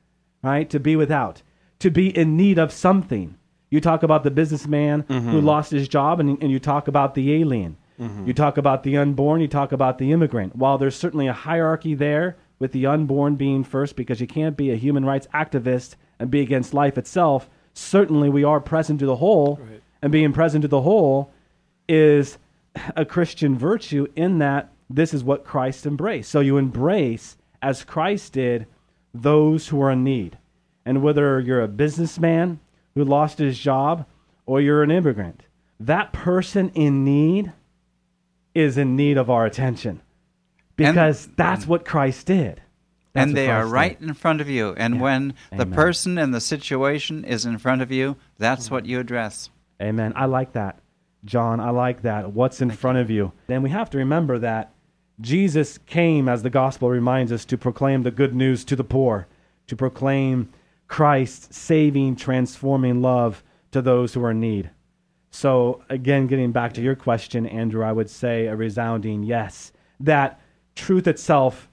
right? 0.42 0.70
To 0.70 0.80
be 0.80 0.96
without, 0.96 1.42
to 1.80 1.90
be 1.90 2.16
in 2.16 2.38
need 2.38 2.60
of 2.60 2.72
something. 2.72 3.36
You 3.70 3.80
talk 3.82 4.04
about 4.04 4.24
the 4.24 4.32
businessman 4.32 5.06
who 5.08 5.14
mm-hmm. 5.14 5.46
lost 5.46 5.72
his 5.72 5.88
job, 5.88 6.20
and, 6.20 6.42
and 6.42 6.52
you 6.52 6.60
talk 6.60 6.88
about 6.88 7.14
the 7.14 7.34
alien. 7.36 7.78
Mm-hmm. 8.00 8.28
You 8.28 8.34
talk 8.34 8.58
about 8.58 8.84
the 8.84 8.98
unborn, 8.98 9.42
you 9.42 9.48
talk 9.48 9.72
about 9.72 9.98
the 9.98 10.12
immigrant. 10.12 10.56
While 10.56 10.78
there's 10.78 10.96
certainly 10.96 11.28
a 11.28 11.34
hierarchy 11.34 11.94
there, 11.94 12.38
with 12.60 12.74
the 12.74 12.86
unborn 12.86 13.36
being 13.36 13.64
first, 13.64 13.96
because 13.96 14.20
you 14.20 14.28
can't 14.28 14.58
be 14.58 14.72
a 14.72 14.76
human 14.76 15.06
rights 15.06 15.28
activist 15.34 15.96
and 16.20 16.30
be 16.30 16.42
against 16.42 16.74
life 16.74 16.98
itself, 16.98 17.50
certainly 17.74 18.30
we 18.30 18.44
are 18.44 18.60
present 18.60 19.00
to 19.00 19.06
the 19.06 19.16
whole, 19.16 19.60
and 20.02 20.12
being 20.12 20.34
present 20.34 20.62
to 20.64 20.68
the 20.68 20.82
whole 20.82 21.32
is 21.88 22.38
a 22.96 23.06
Christian 23.06 23.58
virtue 23.58 24.08
in 24.16 24.40
that 24.40 24.72
this 24.90 25.14
is 25.14 25.24
what 25.24 25.46
Christ 25.46 25.86
embraced. 25.86 26.30
So 26.30 26.40
you 26.40 26.58
embrace, 26.58 27.38
as 27.62 27.84
Christ 27.84 28.34
did, 28.34 28.68
those 29.14 29.68
who 29.70 29.82
are 29.82 29.92
in 29.92 30.04
need. 30.04 30.38
And 30.86 31.02
whether 31.04 31.40
you're 31.40 31.62
a 31.62 31.68
businessman 31.68 32.60
who 32.96 33.04
lost 33.04 33.38
his 33.38 33.60
job 33.60 34.06
or 34.46 34.60
you're 34.62 34.84
an 34.84 34.92
immigrant, 34.92 35.44
that 35.80 36.12
person 36.14 36.70
in 36.76 37.04
need 37.06 37.52
is 38.56 38.78
in 38.78 38.96
need 38.96 39.18
of 39.18 39.30
our 39.30 39.46
attention 39.46 40.02
because 40.76 41.28
that's 41.36 41.68
what 41.68 41.86
Christ 41.86 42.26
did. 42.28 42.62
That's 43.14 43.28
and 43.28 43.38
they 43.38 43.50
are 43.50 43.62
Christ 43.62 43.74
right 43.74 44.00
did. 44.00 44.08
in 44.10 44.14
front 44.16 44.42
of 44.42 44.50
you. 44.50 44.74
And 44.78 44.96
Yeah. 44.96 45.02
when 45.02 45.34
the 45.52 45.64
Amen. 45.64 45.72
person 45.74 46.18
and 46.18 46.34
the 46.34 46.42
situation 46.42 47.24
is 47.24 47.46
in 47.46 47.58
front 47.58 47.82
of 47.82 47.92
you, 47.92 48.16
that's 48.38 48.70
what 48.72 48.86
you 48.86 49.00
address. 49.00 49.50
Amen. 49.82 50.14
I 50.16 50.26
like 50.26 50.54
that. 50.54 50.80
John, 51.26 51.60
I 51.60 51.70
like 51.72 52.02
that. 52.04 52.32
What's 52.34 52.62
in 52.62 52.72
front 52.72 52.98
of 52.98 53.10
you? 53.10 53.32
And 53.48 53.62
we 53.64 53.70
have 53.72 53.90
to 53.92 53.98
remember 53.98 54.40
that 54.40 54.72
Jesus 55.22 55.78
came, 55.80 56.30
as 56.30 56.44
the 56.44 56.50
gospel 56.50 56.90
reminds 56.90 57.32
us, 57.32 57.46
to 57.46 57.58
proclaim 57.58 58.04
the 58.04 58.12
good 58.12 58.34
news 58.34 58.64
to 58.66 58.76
the 58.76 58.84
poor, 58.84 59.28
to 59.68 59.76
proclaim 59.76 60.52
Christ's 60.88 61.58
saving, 61.58 62.16
transforming 62.16 63.02
love 63.02 63.44
to 63.72 63.82
those 63.82 64.14
who 64.14 64.24
are 64.24 64.32
in 64.32 64.40
need. 64.40 64.72
So, 65.32 65.84
again, 65.90 66.28
getting 66.28 66.52
back 66.52 66.74
to 66.74 66.82
your 66.82 66.96
question, 66.96 67.46
Andrew, 67.46 67.84
I 67.84 67.92
would 67.92 68.10
say 68.10 68.48
a 68.48 68.56
resounding 68.56 69.24
yes. 69.24 69.72
That 70.00 70.42
truth 70.76 71.08
itself 71.08 71.70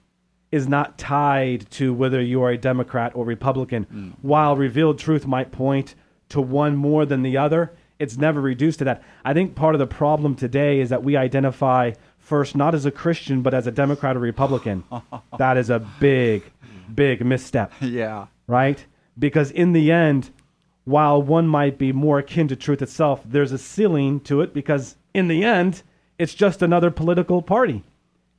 is 0.51 0.67
not 0.67 0.97
tied 0.97 1.69
to 1.71 1.93
whether 1.93 2.21
you 2.21 2.43
are 2.43 2.51
a 2.51 2.57
Democrat 2.57 3.11
or 3.15 3.25
Republican. 3.25 3.85
Mm. 3.85 4.13
While 4.21 4.55
revealed 4.55 4.99
truth 4.99 5.25
might 5.25 5.51
point 5.51 5.95
to 6.29 6.39
one 6.39 6.75
more 6.75 7.05
than 7.05 7.23
the 7.23 7.37
other, 7.37 7.73
it's 7.99 8.17
never 8.17 8.39
reduced 8.39 8.79
to 8.79 8.85
that. 8.85 9.03
I 9.25 9.33
think 9.33 9.55
part 9.55 9.75
of 9.75 9.79
the 9.79 9.87
problem 9.87 10.35
today 10.35 10.79
is 10.79 10.89
that 10.89 11.03
we 11.03 11.17
identify 11.17 11.93
first 12.27 12.55
not 12.55 12.75
as 12.75 12.85
a 12.85 12.91
Christian, 12.91 13.41
but 13.41 13.53
as 13.53 13.67
a 13.67 13.71
Democrat 13.71 14.15
or 14.17 14.19
Republican. 14.19 14.83
that 15.37 15.55
is 15.57 15.69
a 15.69 15.79
big, 15.99 16.43
big 16.93 17.25
misstep 17.25 17.71
Yeah. 17.81 18.27
right? 18.47 18.85
Because 19.17 19.49
in 19.51 19.71
the 19.73 19.91
end, 19.91 20.29
while 20.83 21.21
one 21.21 21.47
might 21.47 21.77
be 21.77 21.91
more 21.91 22.19
akin 22.19 22.47
to 22.49 22.55
truth 22.55 22.81
itself, 22.81 23.21
there's 23.25 23.51
a 23.53 23.57
ceiling 23.57 24.19
to 24.21 24.41
it 24.41 24.53
because 24.53 24.95
in 25.13 25.27
the 25.29 25.43
end, 25.43 25.83
it's 26.19 26.33
just 26.33 26.61
another 26.61 26.91
political 26.91 27.41
party. 27.41 27.83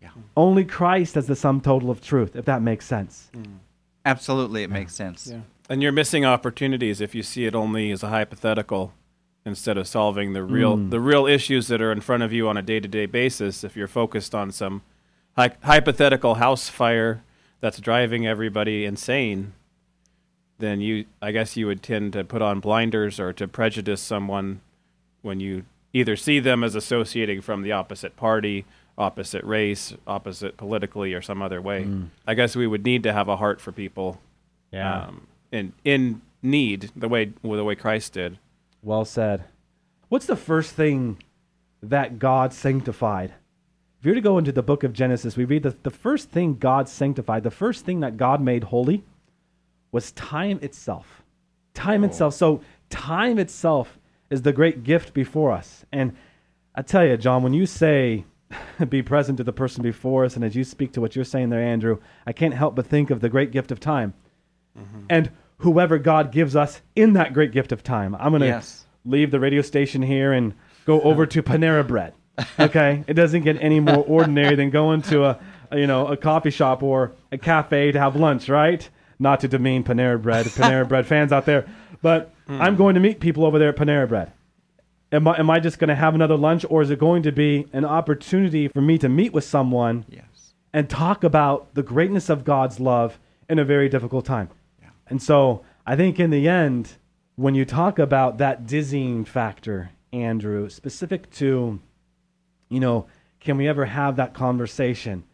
Yeah. 0.02 0.10
Only 0.36 0.64
Christ 0.64 1.14
has 1.14 1.26
the 1.26 1.36
sum 1.36 1.60
total 1.60 1.90
of 1.90 2.00
truth, 2.00 2.36
if 2.36 2.44
that 2.44 2.60
makes 2.62 2.84
sense. 2.86 3.30
Mm. 3.34 3.58
Absolutely, 4.04 4.62
it 4.62 4.70
makes 4.70 4.94
sense. 4.94 5.32
And 5.68 5.82
you're 5.82 5.92
missing 5.92 6.24
opportunities 6.24 7.00
if 7.00 7.14
you 7.14 7.22
see 7.22 7.44
it 7.46 7.54
only 7.54 7.90
as 7.90 8.02
a 8.02 8.08
hypothetical 8.08 8.92
instead 9.48 9.76
of 9.76 9.88
solving 9.88 10.32
the 10.34 10.42
real 10.42 10.76
the 10.90 11.00
real 11.00 11.26
issues 11.26 11.66
that 11.68 11.80
are 11.82 11.90
in 11.90 12.00
front 12.00 12.22
of 12.22 12.32
you 12.32 12.46
on 12.48 12.56
a 12.56 12.62
day-to-day 12.62 13.06
basis 13.06 13.64
if 13.64 13.76
you're 13.76 13.88
focused 13.88 14.34
on 14.34 14.52
some 14.52 14.82
hy- 15.36 15.56
hypothetical 15.64 16.34
house 16.34 16.68
fire 16.68 17.22
that's 17.60 17.80
driving 17.80 18.26
everybody 18.26 18.84
insane 18.84 19.52
then 20.58 20.80
you 20.80 21.06
I 21.22 21.32
guess 21.32 21.56
you 21.56 21.66
would 21.66 21.82
tend 21.82 22.12
to 22.12 22.24
put 22.24 22.42
on 22.42 22.60
blinders 22.60 23.18
or 23.18 23.32
to 23.32 23.48
prejudice 23.48 24.00
someone 24.00 24.60
when 25.22 25.40
you 25.40 25.64
either 25.92 26.16
see 26.16 26.38
them 26.40 26.62
as 26.62 26.74
associating 26.74 27.40
from 27.40 27.62
the 27.62 27.72
opposite 27.72 28.14
party, 28.16 28.64
opposite 28.96 29.42
race, 29.44 29.94
opposite 30.06 30.56
politically 30.56 31.14
or 31.14 31.22
some 31.22 31.40
other 31.42 31.62
way. 31.62 31.86
I 32.26 32.34
guess 32.34 32.54
we 32.56 32.66
would 32.66 32.84
need 32.84 33.02
to 33.04 33.12
have 33.12 33.28
a 33.28 33.36
heart 33.36 33.60
for 33.60 33.72
people 33.72 34.20
um, 35.04 35.26
in 35.52 35.72
in 35.84 36.20
need 36.42 36.90
the 36.94 37.08
way 37.08 37.32
the 37.42 37.64
way 37.64 37.74
Christ 37.76 38.12
did. 38.12 38.38
Well 38.82 39.04
said. 39.04 39.44
What's 40.08 40.26
the 40.26 40.36
first 40.36 40.72
thing 40.72 41.22
that 41.82 42.18
God 42.18 42.52
sanctified? 42.52 43.34
If 44.00 44.06
you 44.06 44.12
were 44.12 44.16
to 44.16 44.20
go 44.20 44.38
into 44.38 44.52
the 44.52 44.62
book 44.62 44.84
of 44.84 44.92
Genesis, 44.92 45.36
we 45.36 45.44
read 45.44 45.64
that 45.64 45.82
the 45.82 45.90
first 45.90 46.30
thing 46.30 46.54
God 46.54 46.88
sanctified, 46.88 47.42
the 47.42 47.50
first 47.50 47.84
thing 47.84 48.00
that 48.00 48.16
God 48.16 48.40
made 48.40 48.64
holy 48.64 49.02
was 49.90 50.12
time 50.12 50.60
itself. 50.62 51.22
Time 51.74 52.04
oh. 52.04 52.06
itself. 52.06 52.34
So, 52.34 52.60
time 52.90 53.38
itself 53.38 53.98
is 54.30 54.42
the 54.42 54.52
great 54.52 54.84
gift 54.84 55.14
before 55.14 55.52
us. 55.52 55.84
And 55.90 56.16
I 56.74 56.82
tell 56.82 57.04
you, 57.04 57.16
John, 57.16 57.42
when 57.42 57.54
you 57.54 57.66
say 57.66 58.24
be 58.88 59.02
present 59.02 59.38
to 59.38 59.44
the 59.44 59.52
person 59.52 59.82
before 59.82 60.24
us, 60.24 60.36
and 60.36 60.44
as 60.44 60.54
you 60.54 60.64
speak 60.64 60.92
to 60.92 61.00
what 61.00 61.16
you're 61.16 61.24
saying 61.24 61.50
there, 61.50 61.62
Andrew, 61.62 61.98
I 62.26 62.32
can't 62.32 62.54
help 62.54 62.76
but 62.76 62.86
think 62.86 63.10
of 63.10 63.20
the 63.20 63.28
great 63.28 63.50
gift 63.50 63.72
of 63.72 63.80
time. 63.80 64.14
Mm-hmm. 64.78 65.06
And 65.10 65.30
whoever 65.58 65.98
God 65.98 66.32
gives 66.32 66.54
us 66.56 66.80
in 66.96 67.14
that 67.14 67.32
great 67.32 67.52
gift 67.52 67.72
of 67.72 67.82
time. 67.82 68.14
I'm 68.14 68.30
going 68.30 68.40
to 68.42 68.46
Yes. 68.48 68.86
leave 69.04 69.30
the 69.30 69.40
radio 69.40 69.62
station 69.62 70.02
here 70.02 70.32
and 70.32 70.54
go 70.84 71.00
over 71.02 71.26
to 71.26 71.42
Panera 71.42 71.86
Bread. 71.86 72.14
Okay, 72.58 73.02
it 73.08 73.14
doesn't 73.14 73.42
get 73.42 73.56
any 73.60 73.80
more 73.80 74.04
ordinary 74.06 74.54
than 74.54 74.70
going 74.70 75.02
to 75.02 75.24
a, 75.24 75.38
a, 75.72 75.78
you 75.78 75.86
know 75.88 76.06
a 76.06 76.16
coffee 76.16 76.50
shop 76.50 76.82
or 76.84 77.12
a 77.32 77.38
cafe 77.38 77.90
to 77.92 77.98
have 77.98 78.14
lunch, 78.16 78.48
right? 78.48 78.88
not 79.20 79.40
to 79.40 79.48
demean 79.48 79.82
Panera 79.82 80.20
Bread, 80.22 80.46
Panera 80.46 80.88
Bread 80.88 81.04
fans 81.04 81.32
out 81.32 81.44
there, 81.44 81.66
but 82.02 82.32
hmm. 82.46 82.60
I'm 82.62 82.76
going 82.76 82.94
to 82.94 83.00
meet 83.00 83.18
people 83.18 83.44
over 83.44 83.58
there 83.58 83.70
at 83.70 83.76
Panera 83.76 84.08
Bread. 84.08 84.32
Am 85.10 85.26
I, 85.26 85.36
am 85.40 85.50
I 85.50 85.58
just 85.58 85.80
going 85.80 85.88
to 85.88 85.96
have 85.96 86.14
another 86.14 86.36
lunch, 86.36 86.64
or 86.70 86.82
is 86.82 86.90
it 86.90 87.00
going 87.00 87.24
to 87.24 87.32
be 87.32 87.66
an 87.72 87.84
opportunity 87.84 88.68
for 88.68 88.80
me 88.80 88.96
to 88.98 89.08
meet 89.08 89.32
with 89.32 89.42
someone 89.42 90.04
Yes. 90.08 90.54
and 90.72 90.88
talk 90.88 91.24
about 91.24 91.74
the 91.74 91.82
greatness 91.82 92.28
of 92.28 92.44
God's 92.44 92.78
love 92.78 93.18
in 93.48 93.58
a 93.58 93.64
very 93.64 93.88
difficult 93.88 94.24
time? 94.24 94.50
And 95.10 95.22
so 95.22 95.64
I 95.86 95.96
think 95.96 96.20
in 96.20 96.30
the 96.30 96.48
end, 96.48 96.96
when 97.36 97.54
you 97.54 97.64
talk 97.64 97.98
about 97.98 98.38
that 98.38 98.66
dizzying 98.66 99.24
factor, 99.24 99.90
Andrew, 100.12 100.68
specific 100.68 101.30
to, 101.32 101.78
you 102.68 102.80
know, 102.80 103.06
can 103.40 103.56
we 103.56 103.68
ever 103.68 103.86
have 103.86 104.16
that 104.16 104.34
conversation? 104.34 105.24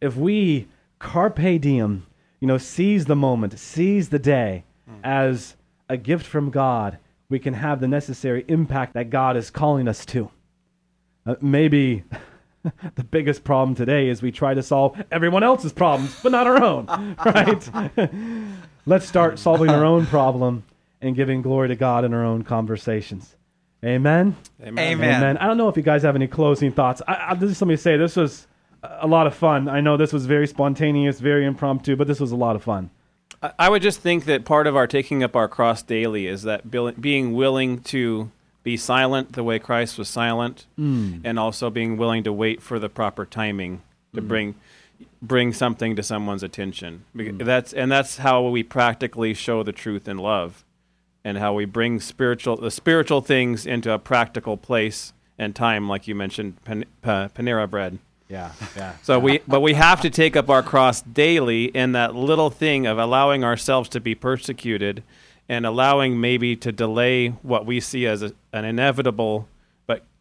If 0.00 0.16
we 0.16 0.68
carpe 0.98 1.60
diem, 1.60 2.06
you 2.38 2.46
know, 2.46 2.58
seize 2.58 3.06
the 3.06 3.16
moment, 3.16 3.58
seize 3.58 4.08
the 4.08 4.18
day 4.18 4.64
as 5.04 5.56
a 5.88 5.96
gift 5.96 6.26
from 6.26 6.50
God, 6.50 6.98
we 7.28 7.38
can 7.38 7.54
have 7.54 7.80
the 7.80 7.88
necessary 7.88 8.44
impact 8.48 8.94
that 8.94 9.10
God 9.10 9.36
is 9.36 9.50
calling 9.50 9.88
us 9.88 10.04
to. 10.06 10.30
Uh, 11.26 11.36
maybe 11.40 12.04
the 12.94 13.04
biggest 13.04 13.44
problem 13.44 13.74
today 13.74 14.08
is 14.08 14.22
we 14.22 14.32
try 14.32 14.54
to 14.54 14.62
solve 14.62 15.00
everyone 15.10 15.42
else's 15.42 15.72
problems, 15.72 16.18
but 16.22 16.32
not 16.32 16.46
our 16.46 16.62
own, 16.62 16.86
right? 17.24 17.70
Let's 18.86 19.06
start 19.06 19.38
solving 19.38 19.70
our 19.70 19.84
own 19.84 20.06
problem 20.06 20.64
and 21.00 21.16
giving 21.16 21.42
glory 21.42 21.68
to 21.68 21.76
God 21.76 22.04
in 22.04 22.14
our 22.14 22.24
own 22.24 22.44
conversations. 22.44 23.36
Amen. 23.84 24.36
Amen. 24.62 25.00
Amen. 25.00 25.36
I 25.38 25.46
don't 25.46 25.56
know 25.56 25.68
if 25.68 25.76
you 25.76 25.82
guys 25.82 26.02
have 26.02 26.14
any 26.14 26.26
closing 26.26 26.70
thoughts. 26.70 27.00
I, 27.08 27.30
I, 27.30 27.34
just 27.34 27.60
let 27.62 27.68
me 27.68 27.76
say 27.76 27.96
this 27.96 28.16
was 28.16 28.46
a 28.82 29.06
lot 29.06 29.26
of 29.26 29.34
fun. 29.34 29.68
I 29.68 29.80
know 29.80 29.96
this 29.96 30.12
was 30.12 30.26
very 30.26 30.46
spontaneous, 30.46 31.18
very 31.18 31.46
impromptu, 31.46 31.96
but 31.96 32.06
this 32.06 32.20
was 32.20 32.32
a 32.32 32.36
lot 32.36 32.56
of 32.56 32.62
fun. 32.62 32.90
I- 33.42 33.52
I 33.58 33.68
would 33.70 33.82
just 33.82 34.00
think 34.00 34.26
that 34.26 34.44
part 34.44 34.66
of 34.66 34.76
our 34.76 34.86
taking 34.86 35.22
up 35.22 35.34
our 35.34 35.48
cross 35.48 35.82
daily 35.82 36.26
is 36.26 36.42
that 36.42 36.70
bil- 36.70 36.92
being 36.92 37.32
willing 37.32 37.80
to 37.84 38.30
be 38.62 38.76
silent 38.76 39.32
the 39.32 39.42
way 39.42 39.58
Christ 39.58 39.96
was 39.96 40.08
silent, 40.08 40.66
hmm. 40.76 41.18
and 41.24 41.38
also 41.38 41.70
being 41.70 41.96
willing 41.96 42.22
to 42.24 42.32
wait 42.32 42.60
for 42.60 42.78
the 42.78 42.90
proper 42.90 43.24
timing 43.24 43.80
to 44.14 44.20
hmm. 44.20 44.28
bring 44.28 44.54
bring 45.22 45.52
something 45.52 45.96
to 45.96 46.02
someone's 46.02 46.42
attention. 46.42 47.04
Beca- 47.14 47.38
mm. 47.38 47.44
That's 47.44 47.72
and 47.72 47.90
that's 47.90 48.18
how 48.18 48.48
we 48.48 48.62
practically 48.62 49.34
show 49.34 49.62
the 49.62 49.72
truth 49.72 50.08
in 50.08 50.18
love, 50.18 50.64
and 51.24 51.38
how 51.38 51.54
we 51.54 51.64
bring 51.64 52.00
spiritual 52.00 52.56
the 52.56 52.70
spiritual 52.70 53.20
things 53.20 53.66
into 53.66 53.92
a 53.92 53.98
practical 53.98 54.56
place 54.56 55.12
and 55.38 55.56
time, 55.56 55.88
like 55.88 56.06
you 56.06 56.14
mentioned, 56.14 56.62
pan, 56.64 56.84
pa, 57.02 57.28
Panera 57.28 57.68
bread. 57.68 57.98
Yeah, 58.28 58.52
yeah. 58.76 58.92
So 59.02 59.18
we, 59.18 59.40
but 59.48 59.60
we 59.60 59.74
have 59.74 60.00
to 60.02 60.10
take 60.10 60.36
up 60.36 60.48
our 60.48 60.62
cross 60.62 61.02
daily 61.02 61.64
in 61.64 61.92
that 61.92 62.14
little 62.14 62.48
thing 62.48 62.86
of 62.86 62.96
allowing 62.96 63.42
ourselves 63.42 63.88
to 63.88 64.00
be 64.00 64.14
persecuted, 64.14 65.02
and 65.48 65.66
allowing 65.66 66.20
maybe 66.20 66.54
to 66.56 66.70
delay 66.70 67.28
what 67.42 67.66
we 67.66 67.80
see 67.80 68.06
as 68.06 68.22
a, 68.22 68.32
an 68.52 68.64
inevitable. 68.64 69.48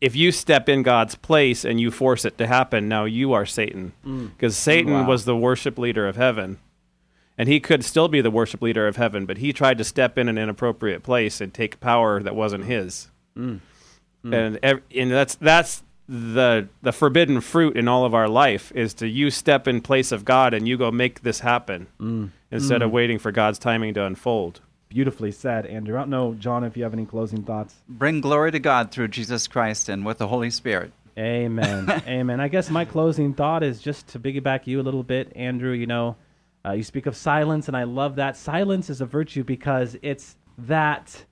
If 0.02 0.16
you 0.16 0.32
step 0.32 0.70
in 0.70 0.82
God's 0.84 1.16
place 1.16 1.66
and 1.66 1.80
you 1.80 1.92
force 1.92 2.24
it 2.24 2.38
to 2.38 2.48
happen, 2.48 2.88
now 2.88 3.04
you 3.06 3.34
are 3.34 3.46
Satan, 3.46 3.92
mm. 4.06 4.32
because 4.32 4.56
Satan 4.58 4.94
Wow. 4.94 5.08
was 5.08 5.26
the 5.26 5.36
worship 5.36 5.78
leader 5.78 6.08
of 6.08 6.16
heaven, 6.16 6.58
and 7.38 7.50
he 7.50 7.60
could 7.60 7.84
still 7.84 8.08
be 8.08 8.22
the 8.22 8.32
worship 8.32 8.62
leader 8.62 8.88
of 8.88 8.96
heaven, 8.96 9.26
but 9.26 9.38
he 9.40 9.52
tried 9.52 9.78
to 9.78 9.84
step 9.84 10.18
in 10.18 10.30
an 10.30 10.38
inappropriate 10.38 11.04
place 11.04 11.42
and 11.42 11.54
take 11.54 11.80
power 11.82 12.22
that 12.24 12.36
wasn't 12.36 12.66
his. 12.66 13.10
Mm. 13.38 13.60
Mm. 14.24 14.34
And 14.34 14.60
ev- 14.64 14.82
and 14.96 15.12
that's 15.12 15.36
that's 15.36 15.84
the 16.08 16.68
the 16.82 16.92
forbidden 16.92 17.40
fruit 17.40 17.78
in 17.78 17.88
all 17.88 18.04
of 18.04 18.14
our 18.14 18.28
life 18.28 18.72
is 18.74 18.94
to 18.96 19.08
you 19.08 19.30
step 19.30 19.68
in 19.68 19.80
place 19.80 20.12
of 20.12 20.26
God 20.26 20.54
and 20.54 20.68
you 20.68 20.76
go 20.78 20.92
make 20.92 21.22
this 21.22 21.42
happen 21.42 21.88
instead 22.52 22.82
of 22.82 22.92
waiting 22.92 23.20
for 23.20 23.32
God's 23.32 23.60
timing 23.60 23.94
to 23.94 24.04
unfold. 24.04 24.62
Beautifully 24.90 25.32
said, 25.32 25.68
Andrew. 25.68 25.96
I 25.96 26.00
don't 26.00 26.10
know, 26.10 26.34
John, 26.34 26.64
if 26.64 26.76
you 26.76 26.82
have 26.82 26.94
any 26.94 27.06
closing 27.06 27.44
thoughts. 27.44 27.76
Bring 27.88 28.22
glory 28.22 28.52
to 28.52 28.60
God 28.60 28.90
through 28.90 29.10
Jesus 29.10 29.48
Christ 29.48 29.88
and 29.88 30.04
with 30.04 30.18
the 30.18 30.28
Holy 30.28 30.50
Spirit. 30.50 30.92
Amen. 31.16 31.88
Amen. 32.08 32.40
I 32.40 32.48
guess 32.48 32.72
my 32.72 32.86
closing 32.86 33.36
thought 33.36 33.62
is 33.62 33.82
just 33.82 34.08
to 34.08 34.20
piggyback 34.20 34.66
you 34.66 34.82
a 34.82 34.84
little 34.84 35.04
bit, 35.04 35.32
Andrew. 35.36 35.74
You 35.74 35.86
know, 35.86 36.16
uh, 36.66 36.72
you 36.72 36.82
speak 36.82 37.06
of 37.06 37.16
silence, 37.16 37.68
and 37.68 37.78
I 37.78 37.84
love 37.84 38.16
that. 38.16 38.36
Silence 38.36 38.90
is 38.90 39.00
a 39.00 39.06
virtue 39.06 39.44
because 39.44 39.96
it's 40.02 40.36
that 40.58 41.24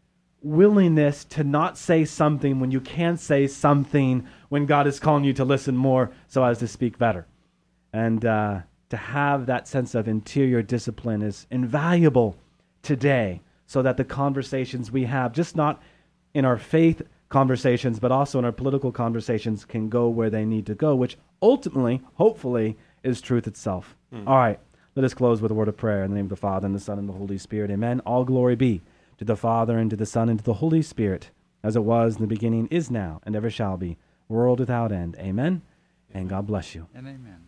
willingness 0.44 1.26
to 1.26 1.44
not 1.44 1.80
say 1.80 2.06
something 2.06 2.60
when 2.60 2.70
you 2.70 2.80
can 2.80 3.18
say 3.18 3.48
something 3.48 4.28
when 4.50 4.68
God 4.68 4.86
is 4.86 5.00
calling 5.00 5.24
you 5.24 5.34
to 5.34 5.44
listen 5.44 5.76
more 5.76 6.12
so 6.28 6.44
as 6.44 6.60
to 6.60 6.68
speak 6.68 7.00
better. 7.00 7.26
And 7.92 8.24
uh, 8.24 8.60
to 8.90 8.98
have 8.98 9.48
that 9.48 9.68
sense 9.68 9.96
of 9.96 10.08
interior 10.08 10.62
discipline 10.62 11.24
is 11.24 11.48
invaluable 11.50 12.38
today 12.84 13.42
so 13.68 13.82
that 13.84 13.98
the 13.98 14.04
conversations 14.04 14.92
we 14.92 15.04
have, 15.04 15.34
just 15.34 15.56
not 15.56 15.82
in 16.34 16.46
our 16.46 16.58
faith 16.58 17.02
conversations, 17.30 18.00
but 18.00 18.12
also 18.12 18.40
in 18.40 18.46
our 18.46 18.52
political 18.52 18.92
conversations, 18.92 19.66
can 19.66 19.90
go 19.90 20.08
where 20.08 20.30
they 20.30 20.46
need 20.46 20.66
to 20.66 20.74
go, 20.74 20.96
which 20.96 21.18
ultimately, 21.42 22.02
hopefully, 22.16 22.78
is 23.04 23.22
truth 23.22 23.46
itself. 23.46 23.96
Hmm. 24.12 24.28
All 24.28 24.38
right, 24.38 24.60
let 24.96 25.04
us 25.04 25.14
close 25.14 25.42
with 25.42 25.52
a 25.52 25.54
word 25.54 25.68
of 25.68 25.78
prayer 25.78 26.04
in 26.04 26.12
the 26.12 26.16
name 26.16 26.26
of 26.26 26.30
the 26.30 26.36
Father, 26.38 26.66
and 26.66 26.74
the 26.74 26.80
Son, 26.80 26.98
and 26.98 27.08
the 27.08 27.14
Holy 27.14 27.38
Spirit. 27.38 27.70
Amen. 27.70 28.00
All 28.06 28.24
glory 28.24 28.56
be 28.56 28.82
to 29.18 29.26
the 29.26 29.36
Father, 29.36 29.78
and 29.78 29.90
to 29.90 29.96
the 29.96 30.06
Son, 30.06 30.30
and 30.30 30.40
to 30.40 30.46
the 30.46 30.56
Holy 30.56 30.82
Spirit, 30.82 31.30
as 31.62 31.76
it 31.76 31.84
was 31.84 32.16
in 32.16 32.22
the 32.22 32.28
beginning, 32.28 32.68
is 32.68 32.90
now, 32.90 33.20
and 33.24 33.36
ever 33.36 33.50
shall 33.50 33.78
be, 33.78 33.98
world 34.30 34.60
without 34.60 34.92
end. 34.92 35.16
Amen. 35.20 35.62
And 36.14 36.30
God 36.30 36.48
bless 36.48 36.74
you. 36.74 36.88
And 36.96 37.08
amen. 37.08 37.48